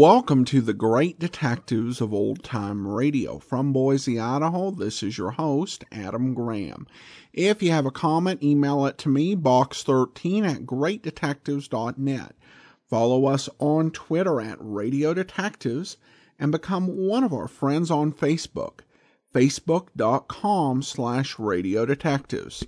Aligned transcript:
Welcome 0.00 0.44
to 0.44 0.60
the 0.60 0.74
Great 0.74 1.18
Detectives 1.18 2.00
of 2.00 2.14
Old 2.14 2.44
Time 2.44 2.86
Radio. 2.86 3.40
From 3.40 3.72
Boise, 3.72 4.20
Idaho, 4.20 4.70
this 4.70 5.02
is 5.02 5.18
your 5.18 5.32
host, 5.32 5.84
Adam 5.90 6.34
Graham. 6.34 6.86
If 7.32 7.64
you 7.64 7.72
have 7.72 7.84
a 7.84 7.90
comment, 7.90 8.40
email 8.40 8.86
it 8.86 8.96
to 8.98 9.08
me, 9.08 9.34
box13 9.34 10.48
at 10.48 10.66
greatdetectives.net. 10.66 12.36
Follow 12.88 13.26
us 13.26 13.48
on 13.58 13.90
Twitter 13.90 14.40
at 14.40 14.58
Radio 14.60 15.14
Detectives 15.14 15.96
and 16.38 16.52
become 16.52 16.96
one 16.96 17.24
of 17.24 17.32
our 17.32 17.48
friends 17.48 17.90
on 17.90 18.12
Facebook, 18.12 18.82
facebook.com 19.34 20.80
slash 20.80 21.40
Radio 21.40 21.84
Detectives. 21.84 22.64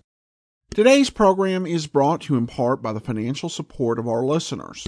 Today's 0.75 1.11
program 1.11 1.65
is 1.65 1.87
brought 1.87 2.23
to 2.23 2.35
you 2.35 2.39
in 2.41 2.49
part 2.49 2.83
by 2.83 2.93
the 2.93 2.99
financial 2.99 3.49
support 3.49 4.01
of 4.01 4.09
our 4.09 4.25
listeners. 4.25 4.85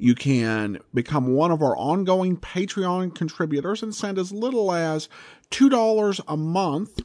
You 0.00 0.14
can 0.14 0.78
become 0.92 1.34
one 1.34 1.50
of 1.50 1.62
our 1.62 1.76
ongoing 1.76 2.36
Patreon 2.36 3.14
contributors 3.14 3.82
and 3.82 3.94
send 3.94 4.18
as 4.18 4.32
little 4.32 4.72
as 4.72 5.08
$2 5.50 6.20
a 6.26 6.36
month, 6.36 7.00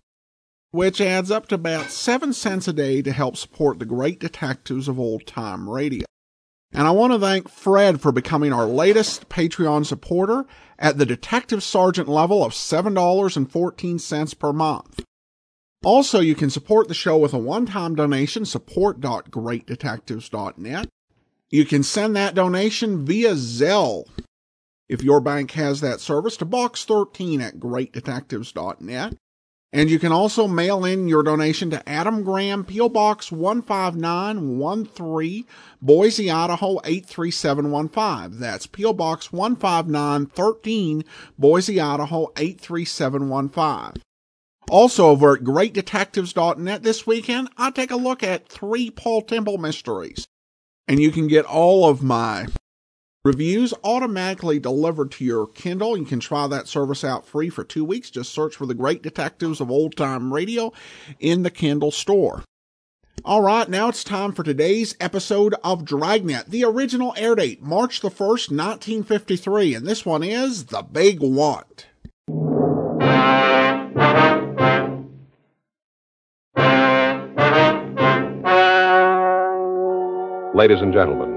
which 0.72 1.00
adds 1.00 1.32
up 1.32 1.48
to 1.50 1.56
about 1.56 1.92
7 1.92 2.34
cents 2.34 2.68
a 2.68 2.74
day 2.74 3.02
to 3.02 3.12
help 3.12 3.38
support 3.38 3.80
the 3.80 3.86
great 3.86 4.20
detectives 4.20 4.88
of 4.88 5.00
old 5.00 5.28
time 5.28 5.70
radio. 5.70 6.06
And 6.72 6.88
I 6.88 6.92
want 6.92 7.14
to 7.14 7.20
thank 7.20 7.50
Fred 7.50 8.00
for 8.00 8.12
becoming 8.12 8.54
our 8.54 8.68
latest 8.68 9.28
Patreon 9.30 9.86
supporter 9.86 10.46
at 10.78 10.98
the 10.98 11.06
detective 11.06 11.64
sergeant 11.64 12.08
level 12.08 12.44
of 12.44 12.54
$7.14 12.54 14.40
per 14.40 14.54
month. 14.54 15.04
Also, 15.84 16.20
you 16.20 16.36
can 16.36 16.50
support 16.50 16.88
the 16.88 16.94
show 16.94 17.18
with 17.18 17.34
a 17.34 17.40
one-time 17.40 17.96
donation, 17.96 18.46
support.greatdetectives.net. 18.46 20.88
You 21.52 21.66
can 21.66 21.82
send 21.82 22.16
that 22.16 22.36
donation 22.36 23.06
via 23.06 23.34
Zelle. 23.34 24.06
If 24.88 25.02
your 25.04 25.20
bank 25.20 25.52
has 25.52 25.82
that 25.82 26.00
service 26.00 26.38
to 26.38 26.46
box 26.46 26.86
13 26.86 27.42
at 27.42 27.60
greatdetectives.net. 27.60 29.16
And 29.72 29.88
you 29.90 30.00
can 30.00 30.12
also 30.12 30.48
mail 30.48 30.84
in 30.84 31.08
your 31.08 31.22
donation 31.22 31.70
to 31.70 31.88
Adam 31.88 32.24
Graham, 32.24 32.66
P.O. 32.66 32.90
Box 32.90 33.28
15913, 33.28 35.46
Boise, 35.80 36.32
Idaho 36.32 36.80
83715. 36.84 38.40
That's 38.40 38.66
P.O. 38.66 38.94
Box 38.94 39.28
15913, 39.28 41.04
Boise, 41.38 41.80
Idaho 41.80 42.32
83715. 42.36 44.02
Also, 44.72 45.08
over 45.08 45.36
at 45.36 45.44
greatdetectives.net 45.44 46.84
this 46.84 47.06
weekend, 47.06 47.50
I 47.58 47.70
take 47.70 47.92
a 47.92 47.96
look 47.96 48.24
at 48.24 48.50
three 48.50 48.90
Paul 48.90 49.22
Temple 49.22 49.60
mysteries 49.60 50.28
and 50.90 51.00
you 51.00 51.12
can 51.12 51.28
get 51.28 51.46
all 51.46 51.88
of 51.88 52.02
my 52.02 52.48
reviews 53.24 53.76
automatically 53.84 54.60
delivered 54.60 55.12
to 55.12 55.24
your 55.24 55.46
Kindle. 55.46 55.96
You 55.96 56.04
can 56.04 56.20
try 56.20 56.48
that 56.48 56.68
service 56.68 57.04
out 57.04 57.28
free 57.28 57.50
for 57.50 57.64
two 57.64 57.86
weeks. 57.86 58.10
Just 58.10 58.34
search 58.34 58.56
for 58.56 58.66
the 58.66 58.74
Great 58.74 59.04
Detectives 59.04 59.62
of 59.62 59.70
Old 59.70 59.96
Time 59.96 60.34
Radio 60.34 60.74
in 61.20 61.44
the 61.44 61.52
Kindle 61.52 61.92
store. 61.92 62.44
All 63.24 63.42
right, 63.42 63.70
now 63.70 63.90
it's 63.90 64.04
time 64.04 64.32
for 64.32 64.44
today's 64.44 64.96
episode 65.00 65.54
of 65.64 65.86
Dragnet. 65.86 66.48
The 66.48 66.64
original 66.64 67.14
air 67.18 67.36
date, 67.36 67.62
March 67.62 68.00
the 68.02 68.10
1st, 68.10 68.50
1953, 68.50 69.76
and 69.76 69.86
this 69.86 70.06
one 70.06 70.24
is 70.24 70.66
The 70.68 70.82
Big 70.82 71.20
Want. 71.20 71.86
Ladies 80.56 80.82
and 80.82 80.92
gentlemen, 80.92 81.30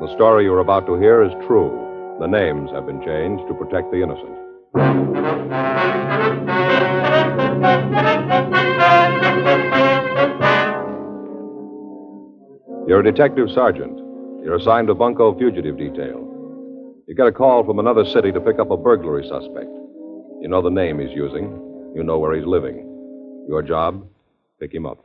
the 0.00 0.12
story 0.16 0.42
you're 0.42 0.58
about 0.58 0.86
to 0.86 0.98
hear 0.98 1.22
is 1.22 1.30
true. 1.46 1.70
The 2.18 2.26
names 2.26 2.68
have 2.72 2.84
been 2.84 3.00
changed 3.00 3.46
to 3.46 3.54
protect 3.54 3.92
the 3.92 4.02
innocent. 4.02 4.36
You're 12.88 12.98
a 12.98 13.04
detective 13.04 13.50
sergeant. 13.54 13.96
You're 14.44 14.56
assigned 14.56 14.88
to 14.88 14.94
Bunko 14.96 15.38
Fugitive 15.38 15.78
Detail. 15.78 16.26
You 17.06 17.14
get 17.14 17.28
a 17.28 17.32
call 17.32 17.64
from 17.64 17.78
another 17.78 18.04
city 18.04 18.32
to 18.32 18.40
pick 18.40 18.58
up 18.58 18.72
a 18.72 18.76
burglary 18.76 19.28
suspect. 19.28 19.70
You 20.40 20.48
know 20.48 20.60
the 20.60 20.70
name 20.70 20.98
he's 20.98 21.14
using. 21.16 21.92
You 21.94 22.02
know 22.02 22.18
where 22.18 22.34
he's 22.34 22.46
living. 22.46 22.78
Your 23.48 23.62
job? 23.62 24.04
Pick 24.58 24.74
him 24.74 24.86
up. 24.86 25.04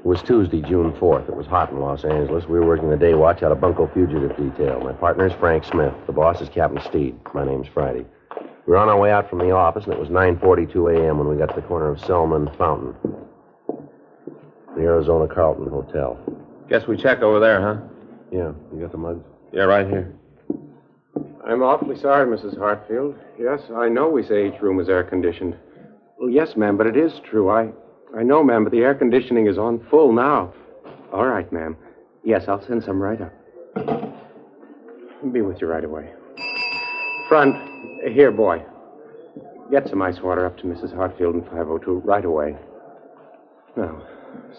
It 0.00 0.06
was 0.06 0.22
Tuesday, 0.22 0.62
June 0.62 0.92
4th. 0.92 1.28
It 1.28 1.36
was 1.36 1.46
hot 1.46 1.70
in 1.70 1.78
Los 1.78 2.04
Angeles. 2.06 2.46
We 2.46 2.58
were 2.58 2.66
working 2.66 2.88
the 2.88 2.96
day 2.96 3.12
watch 3.12 3.42
out 3.42 3.52
of 3.52 3.60
Bunko 3.60 3.86
Fugitive 3.92 4.34
Detail. 4.34 4.80
My 4.80 4.94
partner 4.94 5.26
is 5.26 5.32
Frank 5.34 5.62
Smith. 5.64 5.92
The 6.06 6.12
boss 6.12 6.40
is 6.40 6.48
Captain 6.48 6.80
Steed. 6.80 7.20
My 7.34 7.44
name's 7.44 7.68
Friday. 7.68 8.06
We 8.66 8.72
were 8.72 8.78
on 8.78 8.88
our 8.88 8.98
way 8.98 9.10
out 9.12 9.28
from 9.28 9.40
the 9.40 9.50
office, 9.50 9.84
and 9.84 9.92
it 9.92 10.00
was 10.00 10.08
9.42 10.08 10.96
a.m. 10.96 11.18
when 11.18 11.28
we 11.28 11.36
got 11.36 11.50
to 11.50 11.60
the 11.60 11.66
corner 11.66 11.90
of 11.90 12.00
Selma 12.00 12.36
and 12.36 12.56
Fountain. 12.56 12.94
The 14.74 14.80
Arizona 14.80 15.28
Carlton 15.32 15.68
Hotel. 15.68 16.18
Guess 16.70 16.86
we 16.86 16.96
check 16.96 17.20
over 17.20 17.38
there, 17.38 17.60
huh? 17.60 17.82
Yeah, 18.32 18.52
you 18.72 18.80
got 18.80 18.92
the 18.92 18.98
mugs? 18.98 19.24
Yeah, 19.52 19.64
right 19.64 19.86
here. 19.86 20.14
I'm 21.46 21.62
awfully 21.62 21.98
sorry, 21.98 22.26
Mrs. 22.26 22.56
Hartfield. 22.56 23.16
Yes, 23.38 23.60
I 23.76 23.90
know 23.90 24.08
we 24.08 24.22
say 24.22 24.48
each 24.48 24.62
room 24.62 24.80
is 24.80 24.88
air 24.88 25.02
conditioned. 25.02 25.58
Well, 26.18 26.30
yes, 26.30 26.56
ma'am, 26.56 26.78
but 26.78 26.86
it 26.86 26.96
is 26.96 27.20
true. 27.28 27.50
I, 27.50 27.70
I 28.16 28.22
know, 28.22 28.42
ma'am, 28.42 28.64
but 28.64 28.72
the 28.72 28.80
air 28.80 28.94
conditioning 28.94 29.46
is 29.46 29.56
on 29.58 29.86
full 29.90 30.12
now. 30.12 30.52
All 31.12 31.26
right, 31.26 31.50
ma'am. 31.52 31.76
Yes, 32.24 32.44
I'll 32.48 32.64
send 32.66 32.82
some 32.82 33.00
right 33.00 33.20
up. 33.20 33.32
Be 35.32 35.42
with 35.42 35.60
you 35.60 35.66
right 35.66 35.84
away. 35.84 36.10
Front, 37.28 37.54
here, 38.12 38.30
boy. 38.32 38.64
Get 39.70 39.88
some 39.88 40.02
ice 40.02 40.20
water 40.20 40.44
up 40.44 40.56
to 40.58 40.64
Mrs. 40.64 40.94
Hartfield 40.94 41.34
in 41.36 41.42
502 41.42 42.00
right 42.04 42.24
away. 42.24 42.56
Now, 43.76 44.02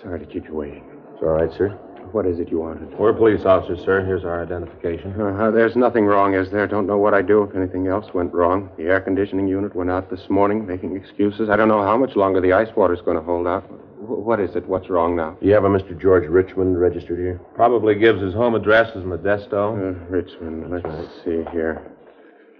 sorry 0.01 0.19
to 0.19 0.25
keep 0.25 0.45
you 0.45 0.53
waiting. 0.53 0.83
It's 1.13 1.21
all 1.21 1.29
right, 1.29 1.51
sir. 1.57 1.77
What 2.11 2.25
is 2.25 2.39
it 2.39 2.49
you 2.49 2.59
wanted? 2.59 2.97
We're 2.97 3.13
police 3.13 3.45
officers, 3.45 3.79
sir. 3.85 4.03
Here's 4.05 4.23
our 4.25 4.43
identification. 4.43 5.13
Uh-huh. 5.19 5.51
There's 5.51 5.75
nothing 5.75 6.05
wrong, 6.05 6.33
is 6.33 6.51
there? 6.51 6.67
Don't 6.67 6.85
know 6.87 6.97
what 6.97 7.13
I'd 7.13 7.27
do 7.27 7.43
if 7.43 7.55
anything 7.55 7.87
else 7.87 8.13
went 8.13 8.33
wrong. 8.33 8.69
The 8.77 8.83
air 8.83 8.99
conditioning 8.99 9.47
unit 9.47 9.75
went 9.75 9.89
out 9.89 10.09
this 10.09 10.29
morning, 10.29 10.65
making 10.65 10.95
excuses. 10.95 11.49
I 11.49 11.55
don't 11.55 11.67
know 11.69 11.81
how 11.83 11.97
much 11.97 12.15
longer 12.15 12.41
the 12.41 12.53
ice 12.53 12.69
water's 12.75 13.01
going 13.01 13.17
to 13.17 13.23
hold 13.23 13.47
out. 13.47 13.63
Wh- 13.63 14.25
What 14.27 14.39
is 14.41 14.55
it? 14.55 14.67
What's 14.67 14.89
wrong 14.89 15.15
now? 15.15 15.37
Do 15.39 15.47
you 15.47 15.53
have 15.53 15.63
a 15.63 15.69
Mr. 15.69 15.97
George 15.99 16.27
Richmond 16.27 16.79
registered 16.79 17.19
here? 17.19 17.39
Probably 17.55 17.95
gives 17.95 18.21
his 18.21 18.33
home 18.33 18.55
address 18.55 18.89
as 18.95 19.03
Modesto. 19.03 19.73
Uh, 19.77 19.99
Richmond, 20.09 20.69
let's 20.69 21.13
see 21.23 21.43
here. 21.51 21.81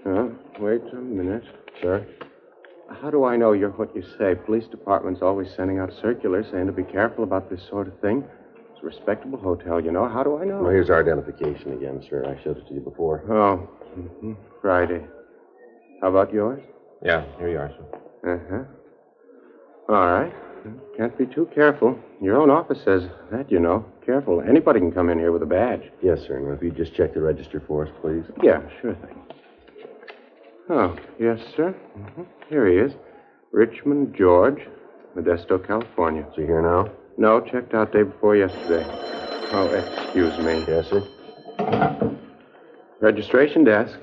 Uh, 0.06 0.28
wait 0.60 0.81
a 0.94 0.96
minute. 0.96 1.44
Sir? 1.81 2.06
How 3.02 3.10
do 3.10 3.24
I 3.24 3.38
know 3.38 3.54
you're 3.54 3.70
what 3.72 3.96
you 3.96 4.04
say? 4.18 4.36
Police 4.36 4.68
department's 4.68 5.22
always 5.22 5.48
sending 5.56 5.80
out 5.80 5.92
circulars 6.02 6.46
saying 6.52 6.68
to 6.68 6.72
be 6.74 6.84
careful 6.84 7.24
about 7.24 7.50
this 7.50 7.62
sort 7.70 7.88
of 7.88 7.98
thing. 8.00 8.24
It's 8.81 8.95
a 8.95 8.98
respectable 9.00 9.38
hotel, 9.38 9.80
you 9.80 9.92
know. 9.92 10.07
How 10.10 10.24
do 10.24 10.38
I 10.39 10.45
know? 10.45 10.62
Well, 10.62 10.72
here's 10.72 10.89
our 10.89 11.00
identification 11.01 11.74
again, 11.74 12.04
sir. 12.10 12.25
I 12.25 12.42
showed 12.44 12.57
it 12.57 12.68
to 12.68 12.74
you 12.74 12.80
before. 12.80 13.24
Oh, 13.30 13.69
mhm. 13.95 14.36
Friday. 14.62 15.06
How 16.01 16.10
about 16.10 16.33
yours? 16.33 16.63
Yeah, 17.04 17.24
here 17.38 17.50
you 17.50 17.57
are, 17.60 17.69
sir. 17.69 18.33
Uh 18.33 18.39
huh. 18.50 19.94
All 19.94 20.22
right. 20.22 20.33
Can't 20.98 21.16
be 21.18 21.25
too 21.25 21.48
careful. 21.54 21.98
Your 22.22 22.38
own 22.42 22.50
office 22.50 22.80
says 22.83 23.04
that, 23.31 23.51
you 23.51 23.60
know. 23.60 23.86
Careful. 24.06 24.42
Anybody 24.42 24.80
can 24.80 24.92
come 24.92 25.10
in 25.10 25.18
here 25.19 25.31
with 25.31 25.42
a 25.44 25.48
badge. 25.48 25.81
Yes, 26.01 26.19
sir. 26.27 26.39
Now, 26.39 26.54
if 26.54 26.62
you 26.63 26.72
just 26.72 26.95
check 26.95 27.13
the 27.13 27.22
register 27.22 27.62
for 27.68 27.86
us, 27.86 27.92
please. 28.01 28.24
Yeah, 28.44 28.62
sure 28.81 28.95
thing. 28.95 29.22
Oh, 30.69 30.95
yes, 31.19 31.39
sir. 31.56 31.72
hmm 31.95 32.24
Here 32.50 32.68
he 32.68 32.77
is. 32.77 32.94
Richmond 33.51 34.16
George, 34.16 34.62
Modesto, 35.16 35.57
California. 35.66 36.25
Is 36.30 36.36
he 36.36 36.44
here 36.44 36.62
now? 36.62 36.89
No, 37.22 37.40
checked 37.40 37.76
out 37.76 37.94
day 37.94 38.02
before 38.02 38.36
yesterday. 38.36 38.84
Oh, 39.54 39.68
excuse 39.70 40.36
me. 40.40 40.66
Yes, 40.68 40.90
sir. 40.90 42.18
Registration 43.00 43.64
desk. 43.64 44.00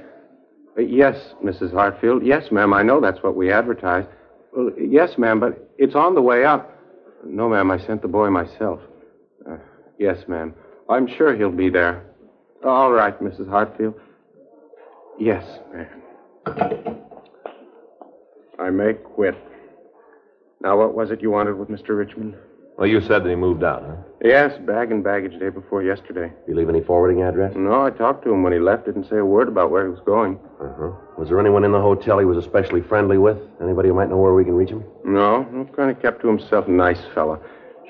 Uh, 0.78 0.82
yes, 0.82 1.34
Mrs. 1.44 1.72
Hartfield. 1.72 2.24
Yes, 2.24 2.52
ma'am. 2.52 2.72
I 2.72 2.84
know 2.84 3.00
that's 3.00 3.20
what 3.24 3.34
we 3.34 3.50
advertised. 3.50 4.06
Well, 4.56 4.70
yes, 4.78 5.18
ma'am, 5.18 5.40
but 5.40 5.68
it's 5.78 5.96
on 5.96 6.14
the 6.14 6.22
way 6.22 6.44
up. 6.44 6.72
No, 7.24 7.48
ma'am. 7.48 7.72
I 7.72 7.84
sent 7.84 8.02
the 8.02 8.08
boy 8.08 8.30
myself. 8.30 8.78
Uh, 9.44 9.56
Yes, 9.98 10.18
ma'am. 10.28 10.54
I'm 10.88 11.08
sure 11.08 11.34
he'll 11.34 11.50
be 11.50 11.70
there. 11.70 12.04
All 12.64 12.92
right, 12.92 13.18
Mrs. 13.20 13.48
Hartfield. 13.48 13.94
Yes, 15.18 15.44
ma'am. 15.74 16.98
I 18.60 18.70
may 18.70 18.92
quit. 18.94 19.34
Now, 20.60 20.78
what 20.78 20.94
was 20.94 21.10
it 21.10 21.20
you 21.20 21.32
wanted 21.32 21.58
with 21.58 21.68
Mr. 21.68 21.98
Richmond? 21.98 22.36
Well, 22.78 22.86
you 22.86 23.00
said 23.00 23.24
that 23.24 23.28
he 23.28 23.34
moved 23.34 23.64
out, 23.64 23.82
huh? 23.84 23.96
Yes, 24.22 24.56
bag 24.64 24.92
and 24.92 25.02
baggage 25.02 25.38
day 25.40 25.48
before 25.48 25.82
yesterday. 25.82 26.32
You 26.46 26.54
leave 26.54 26.68
any 26.68 26.80
forwarding 26.80 27.22
address? 27.22 27.52
No, 27.56 27.84
I 27.84 27.90
talked 27.90 28.22
to 28.24 28.30
him 28.30 28.44
when 28.44 28.52
he 28.52 28.60
left. 28.60 28.86
Didn't 28.86 29.08
say 29.10 29.16
a 29.18 29.24
word 29.24 29.48
about 29.48 29.72
where 29.72 29.84
he 29.84 29.90
was 29.90 30.00
going. 30.06 30.38
Uh-huh. 30.60 30.92
Was 31.18 31.28
there 31.28 31.40
anyone 31.40 31.64
in 31.64 31.72
the 31.72 31.80
hotel 31.80 32.20
he 32.20 32.24
was 32.24 32.38
especially 32.38 32.82
friendly 32.82 33.18
with? 33.18 33.36
Anybody 33.60 33.88
who 33.88 33.94
might 33.94 34.08
know 34.08 34.16
where 34.16 34.32
we 34.32 34.44
can 34.44 34.54
reach 34.54 34.70
him? 34.70 34.84
No, 35.04 35.42
he 35.52 35.74
kind 35.74 35.90
of 35.90 36.00
kept 36.00 36.22
to 36.22 36.28
himself. 36.28 36.68
Nice 36.68 37.00
fella. 37.14 37.40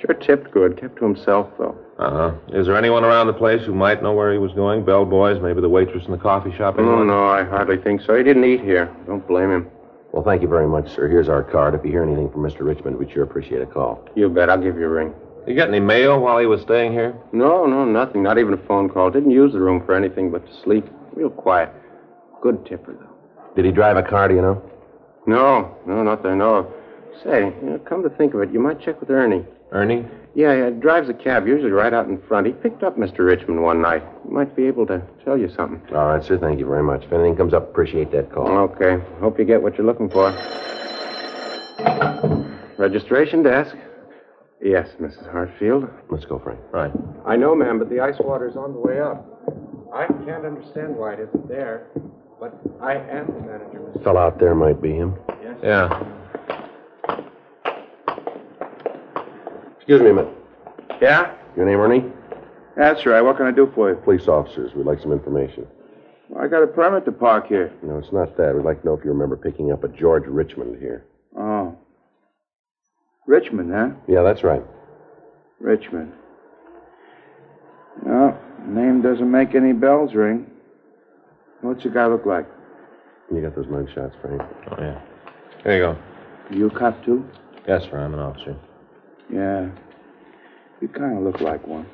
Sure 0.00 0.14
tipped 0.14 0.52
good. 0.52 0.80
Kept 0.80 0.96
to 0.98 1.04
himself, 1.04 1.50
though. 1.58 1.76
Uh 1.98 2.10
huh. 2.10 2.34
Is 2.58 2.66
there 2.66 2.76
anyone 2.76 3.04
around 3.04 3.26
the 3.26 3.32
place 3.34 3.64
who 3.66 3.74
might 3.74 4.02
know 4.02 4.12
where 4.14 4.32
he 4.32 4.38
was 4.38 4.52
going? 4.52 4.86
Bellboys, 4.86 5.42
maybe 5.42 5.60
the 5.60 5.68
waitress 5.68 6.04
in 6.06 6.12
the 6.12 6.18
coffee 6.18 6.54
shop? 6.56 6.76
Anyone? 6.78 7.08
no, 7.08 7.26
I 7.26 7.44
hardly 7.44 7.76
think 7.76 8.00
so. 8.02 8.16
He 8.16 8.22
didn't 8.22 8.44
eat 8.44 8.60
here. 8.60 8.94
Don't 9.06 9.26
blame 9.26 9.50
him. 9.50 9.70
Well, 10.12 10.24
thank 10.24 10.42
you 10.42 10.48
very 10.48 10.66
much, 10.66 10.94
sir. 10.94 11.08
Here's 11.08 11.28
our 11.28 11.42
card. 11.42 11.74
If 11.74 11.84
you 11.84 11.90
hear 11.90 12.02
anything 12.02 12.30
from 12.30 12.42
Mr. 12.42 12.60
Richmond, 12.60 12.96
we'd 12.96 13.10
sure 13.12 13.22
appreciate 13.22 13.60
a 13.60 13.66
call. 13.66 14.04
You 14.14 14.28
bet. 14.28 14.48
I'll 14.48 14.60
give 14.60 14.76
you 14.76 14.86
a 14.86 14.88
ring. 14.88 15.12
You 15.46 15.54
get 15.54 15.68
any 15.68 15.80
mail 15.80 16.20
while 16.20 16.38
he 16.38 16.46
was 16.46 16.60
staying 16.62 16.92
here? 16.92 17.14
No, 17.32 17.66
no, 17.66 17.84
nothing. 17.84 18.22
Not 18.22 18.38
even 18.38 18.54
a 18.54 18.66
phone 18.66 18.88
call. 18.88 19.10
Didn't 19.10 19.30
use 19.30 19.52
the 19.52 19.60
room 19.60 19.84
for 19.84 19.94
anything 19.94 20.30
but 20.30 20.46
to 20.46 20.62
sleep. 20.62 20.86
Real 21.14 21.30
quiet. 21.30 21.70
Good 22.42 22.64
tipper, 22.66 22.92
though. 22.94 23.52
Did 23.54 23.64
he 23.64 23.70
drive 23.72 23.96
a 23.96 24.02
car, 24.02 24.28
do 24.28 24.34
you 24.34 24.42
know? 24.42 24.62
No, 25.26 25.76
no, 25.86 26.02
not 26.02 26.22
that 26.22 26.30
I 26.30 26.34
know 26.34 26.54
of. 26.56 26.66
Say, 27.24 27.46
you 27.62 27.70
know, 27.70 27.78
come 27.80 28.02
to 28.02 28.08
think 28.10 28.34
of 28.34 28.40
it, 28.42 28.52
you 28.52 28.60
might 28.60 28.80
check 28.80 29.00
with 29.00 29.10
Ernie. 29.10 29.44
Ernie? 29.72 30.06
Yeah, 30.38 30.70
he 30.70 30.70
drives 30.78 31.08
a 31.08 31.14
cab, 31.14 31.48
usually 31.48 31.72
right 31.72 31.92
out 31.92 32.06
in 32.06 32.22
front. 32.28 32.46
He 32.46 32.52
picked 32.52 32.84
up 32.84 32.96
Mr. 32.96 33.26
Richmond 33.26 33.60
one 33.60 33.82
night. 33.82 34.04
Might 34.30 34.54
be 34.54 34.66
able 34.68 34.86
to 34.86 35.02
tell 35.24 35.36
you 35.36 35.48
something. 35.56 35.82
All 35.92 36.06
right, 36.06 36.22
sir. 36.22 36.38
Thank 36.38 36.60
you 36.60 36.66
very 36.66 36.84
much. 36.84 37.02
If 37.02 37.12
anything 37.12 37.34
comes 37.34 37.52
up, 37.52 37.68
appreciate 37.70 38.12
that 38.12 38.30
call. 38.30 38.46
Okay. 38.46 39.04
Hope 39.18 39.36
you 39.40 39.44
get 39.44 39.60
what 39.60 39.76
you're 39.76 39.84
looking 39.84 40.08
for. 40.08 40.30
Registration 42.78 43.42
desk. 43.42 43.74
Yes, 44.62 44.88
Mrs. 45.00 45.28
Hartfield. 45.32 45.90
Let's 46.08 46.24
go, 46.24 46.38
Frank. 46.38 46.60
Right. 46.70 46.92
I 47.26 47.34
know, 47.34 47.56
ma'am, 47.56 47.80
but 47.80 47.90
the 47.90 47.98
ice 47.98 48.14
water's 48.20 48.54
on 48.54 48.74
the 48.74 48.78
way 48.78 49.00
up. 49.00 49.26
I 49.92 50.06
can't 50.06 50.46
understand 50.46 50.94
why 50.94 51.14
it 51.14 51.18
isn't 51.28 51.48
there, 51.48 51.88
but 52.38 52.56
I 52.80 52.94
am 52.94 53.26
the 53.26 53.40
manager, 53.40 53.80
Mr. 53.80 54.04
Fell 54.04 54.16
out 54.16 54.38
there 54.38 54.54
might 54.54 54.80
be 54.80 54.92
him. 54.92 55.16
Yes. 55.42 55.56
Yeah. 55.64 56.04
Excuse 59.88 60.02
me 60.02 60.10
a 60.10 60.14
minute. 60.14 60.34
Yeah? 61.00 61.34
Your 61.56 61.64
name, 61.64 61.80
Ernie? 61.80 62.04
That's 62.76 63.06
right. 63.06 63.22
What 63.22 63.38
can 63.38 63.46
I 63.46 63.52
do 63.52 63.72
for 63.74 63.88
you? 63.88 63.96
Police 63.96 64.28
officers. 64.28 64.70
We'd 64.74 64.84
like 64.84 65.00
some 65.00 65.12
information. 65.12 65.66
Well, 66.28 66.44
I 66.44 66.46
got 66.46 66.62
a 66.62 66.66
permit 66.66 67.06
to 67.06 67.12
park 67.12 67.46
here. 67.46 67.72
No, 67.82 67.96
it's 67.96 68.12
not 68.12 68.36
that. 68.36 68.54
We'd 68.54 68.66
like 68.66 68.82
to 68.82 68.86
know 68.86 68.92
if 68.92 69.02
you 69.02 69.10
remember 69.10 69.34
picking 69.34 69.72
up 69.72 69.84
a 69.84 69.88
George 69.88 70.24
Richmond 70.26 70.78
here. 70.78 71.06
Oh. 71.38 71.74
Richmond, 73.26 73.72
huh? 73.72 73.88
Yeah, 74.06 74.22
that's 74.22 74.44
right. 74.44 74.62
Richmond. 75.58 76.12
No, 78.04 78.36
name 78.66 79.00
doesn't 79.00 79.30
make 79.30 79.54
any 79.54 79.72
bells 79.72 80.14
ring. 80.14 80.50
What's 81.62 81.82
the 81.82 81.88
guy 81.88 82.08
look 82.08 82.26
like? 82.26 82.46
You 83.34 83.40
got 83.40 83.56
those 83.56 83.68
mug 83.68 83.88
shots, 83.94 84.14
Frank. 84.20 84.42
Oh, 84.70 84.76
yeah. 84.78 85.00
Here 85.62 85.76
you 85.76 85.82
go. 85.82 85.98
You 86.50 86.66
a 86.66 86.78
cop, 86.78 87.02
too? 87.06 87.26
Yes, 87.66 87.84
sir. 87.84 87.96
I'm 87.96 88.12
an 88.12 88.20
officer. 88.20 88.54
Yeah. 89.32 89.68
You 90.80 90.88
kind 90.88 91.16
of 91.18 91.24
look 91.24 91.40
like 91.40 91.66
one. 91.66 91.86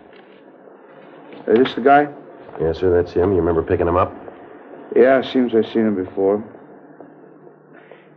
Is 1.46 1.58
this 1.58 1.74
the 1.74 1.80
guy? 1.80 2.08
Yes, 2.60 2.78
sir, 2.78 3.02
that's 3.02 3.12
him. 3.12 3.32
You 3.32 3.38
remember 3.38 3.62
picking 3.62 3.88
him 3.88 3.96
up? 3.96 4.12
Yeah, 4.94 5.22
seems 5.32 5.54
I've 5.54 5.66
seen 5.72 5.86
him 5.86 6.04
before. 6.04 6.42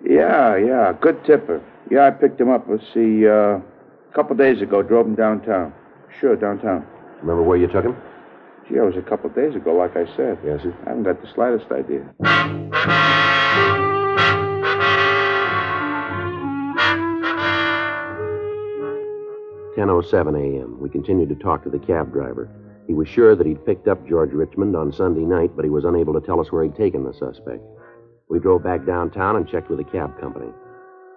Yeah, 0.08 0.56
yeah, 0.58 0.94
good 1.02 1.24
tipper. 1.26 1.62
Yeah, 1.90 2.08
I 2.08 2.12
picked 2.12 2.40
him 2.40 2.50
up. 2.50 2.66
Let's 2.70 2.84
see, 2.94 3.28
uh, 3.28 3.58
a 3.58 4.14
couple 4.14 4.36
days 4.36 4.62
ago, 4.62 4.84
drove 4.84 5.08
him 5.08 5.16
downtown. 5.16 5.74
Sure, 6.20 6.36
downtown. 6.36 6.86
Remember 7.22 7.44
where 7.44 7.58
you 7.58 7.68
took 7.68 7.86
him? 7.86 7.96
Gee, 8.68 8.76
that 8.76 8.86
was 8.86 8.96
a 8.98 9.02
couple 9.02 9.30
days 9.32 9.56
ago, 9.56 9.74
like 9.76 9.96
I 9.96 10.06
said. 10.16 10.38
Yes, 10.46 10.62
sir. 10.62 10.76
I 10.86 10.90
haven't 10.90 11.04
got 11.04 11.22
the 11.22 11.28
slightest 11.34 11.72
idea. 11.72 13.16
Ten 19.78 19.92
oh 19.92 20.02
seven 20.02 20.34
a.m. 20.36 20.80
We 20.82 20.90
continued 20.90 21.30
to 21.30 21.36
talk 21.36 21.64
to 21.64 21.70
the 21.70 21.78
cab 21.78 22.12
driver. 22.12 22.50
He 22.88 22.96
was 22.96 23.08
sure 23.08 23.36
that 23.36 23.46
he'd 23.46 23.64
picked 23.64 23.88
up 23.88 24.08
George 24.08 24.32
Richmond 24.32 24.76
on 24.76 24.92
Sunday 24.92 25.22
night, 25.22 25.52
but 25.56 25.66
he 25.66 25.70
was 25.70 25.86
unable 25.86 26.20
to 26.20 26.26
tell 26.26 26.40
us 26.40 26.52
where 26.52 26.64
he'd 26.64 26.76
taken 26.76 27.04
the 27.04 27.14
suspect. 27.14 27.62
We 28.28 28.40
drove 28.40 28.64
back 28.64 28.88
downtown 28.88 29.36
and 29.36 29.48
checked 29.48 29.70
with 29.70 29.78
the 29.78 29.84
cab 29.84 30.20
company. 30.20 30.52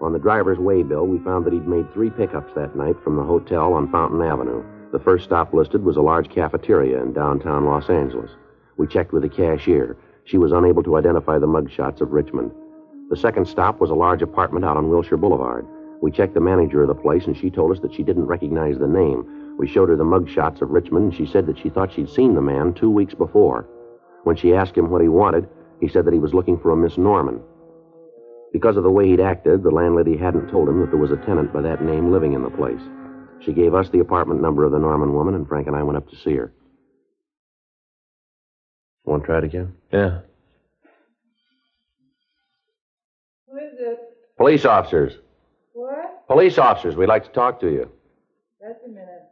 On 0.03 0.13
the 0.13 0.19
driver's 0.19 0.59
waybill, 0.59 1.07
we 1.07 1.25
found 1.25 1.47
that 1.47 1.55
he'd 1.55 1.67
made 1.67 1.91
three 1.95 2.11
pickups 2.11 2.53
that 2.55 2.77
night 2.77 2.97
from 3.03 3.17
the 3.17 3.23
hotel 3.23 3.73
on 3.73 3.91
Fountain 3.91 4.21
Avenue. 4.21 4.63
The 4.93 5.01
first 5.01 5.25
stop 5.25 5.55
listed 5.55 5.83
was 5.83 5.97
a 5.97 6.03
large 6.03 6.29
cafeteria 6.29 7.03
in 7.03 7.15
downtown 7.15 7.65
Los 7.65 7.89
Angeles. 7.89 8.31
We 8.77 8.87
checked 8.87 9.15
with 9.15 9.23
the 9.23 9.31
cashier. 9.31 9.97
She 10.25 10.37
was 10.37 10.53
unable 10.53 10.83
to 10.83 10.99
identify 10.99 11.39
the 11.39 11.47
mugshots 11.47 12.03
of 12.03 12.13
Richmond. 12.13 12.51
The 13.09 13.17
second 13.17 13.49
stop 13.49 13.81
was 13.81 13.89
a 13.89 13.95
large 13.95 14.21
apartment 14.21 14.67
out 14.67 14.77
on 14.77 14.91
Wilshire 14.91 15.17
Boulevard. 15.17 15.67
We 16.03 16.11
checked 16.11 16.35
the 16.35 16.41
manager 16.41 16.83
of 16.83 16.89
the 16.89 16.95
place, 16.95 17.27
and 17.27 17.37
she 17.37 17.51
told 17.51 17.73
us 17.73 17.81
that 17.83 17.95
she 17.95 18.03
didn't 18.03 18.27
recognize 18.27 18.79
the 18.79 18.87
name. 18.87 19.57
We 19.59 19.69
showed 19.69 19.91
her 19.91 19.97
the 19.97 20.05
mugshots 20.05 20.63
of 20.63 20.71
Richmond, 20.71 21.13
and 21.13 21.15
she 21.15 21.31
said 21.31 21.47
that 21.47 21.59
she 21.59 21.69
thought 21.69 21.93
she'd 21.93 22.09
seen 22.09 22.35
the 22.35 22.41
man 22.41 22.73
two 22.73 22.91
weeks 22.91 23.15
before. 23.15 23.69
When 24.25 24.37
she 24.37 24.55
asked 24.55 24.77
him 24.77 24.91
what 24.91 25.03
he 25.03 25.09
wanted, 25.09 25.49
he 25.81 25.89
said 25.89 26.05
that 26.07 26.15
he 26.15 26.19
was 26.19 26.35
looking 26.35 26.59
for 26.59 26.71
a 26.71 26.77
Miss 26.77 26.97
Norman. 26.97 27.41
Because 28.53 28.77
of 28.77 28.83
the 28.83 28.91
way 28.91 29.09
he'd 29.09 29.21
acted, 29.21 29.63
the 29.63 29.71
landlady 29.71 30.17
hadn't 30.17 30.51
told 30.51 30.69
him 30.69 30.81
that 30.81 30.91
there 30.91 30.99
was 30.99 31.13
a 31.13 31.17
tenant 31.17 31.53
by 31.53 31.63
that 31.63 31.85
name 31.85 32.11
living 32.11 32.33
in 32.33 32.43
the 32.43 32.51
place. 32.51 32.81
She 33.41 33.53
gave 33.53 33.75
us 33.75 33.89
the 33.91 34.01
apartment 34.01 34.43
number 34.43 34.65
of 34.65 34.73
the 34.73 34.79
Norman 34.79 35.13
woman, 35.15 35.35
and 35.35 35.47
Frank 35.47 35.67
and 35.67 35.77
I 35.77 35.83
went 35.83 35.97
up 35.97 36.09
to 36.11 36.17
see 36.17 36.35
her. 36.37 36.53
Want 39.05 39.23
to 39.23 39.27
try 39.27 39.39
it 39.39 39.45
again? 39.45 39.75
Yeah. 39.93 40.21
Who 43.51 43.57
is 43.59 43.79
it? 43.79 43.99
Police 44.37 44.65
officers. 44.65 45.15
What? 46.31 46.37
Police 46.37 46.59
officers, 46.59 46.95
we'd 46.95 47.09
like 47.09 47.25
to 47.25 47.31
talk 47.31 47.59
to 47.59 47.67
you. 47.67 47.91
Just 48.61 48.79
a 48.87 48.89
minute. 48.89 49.27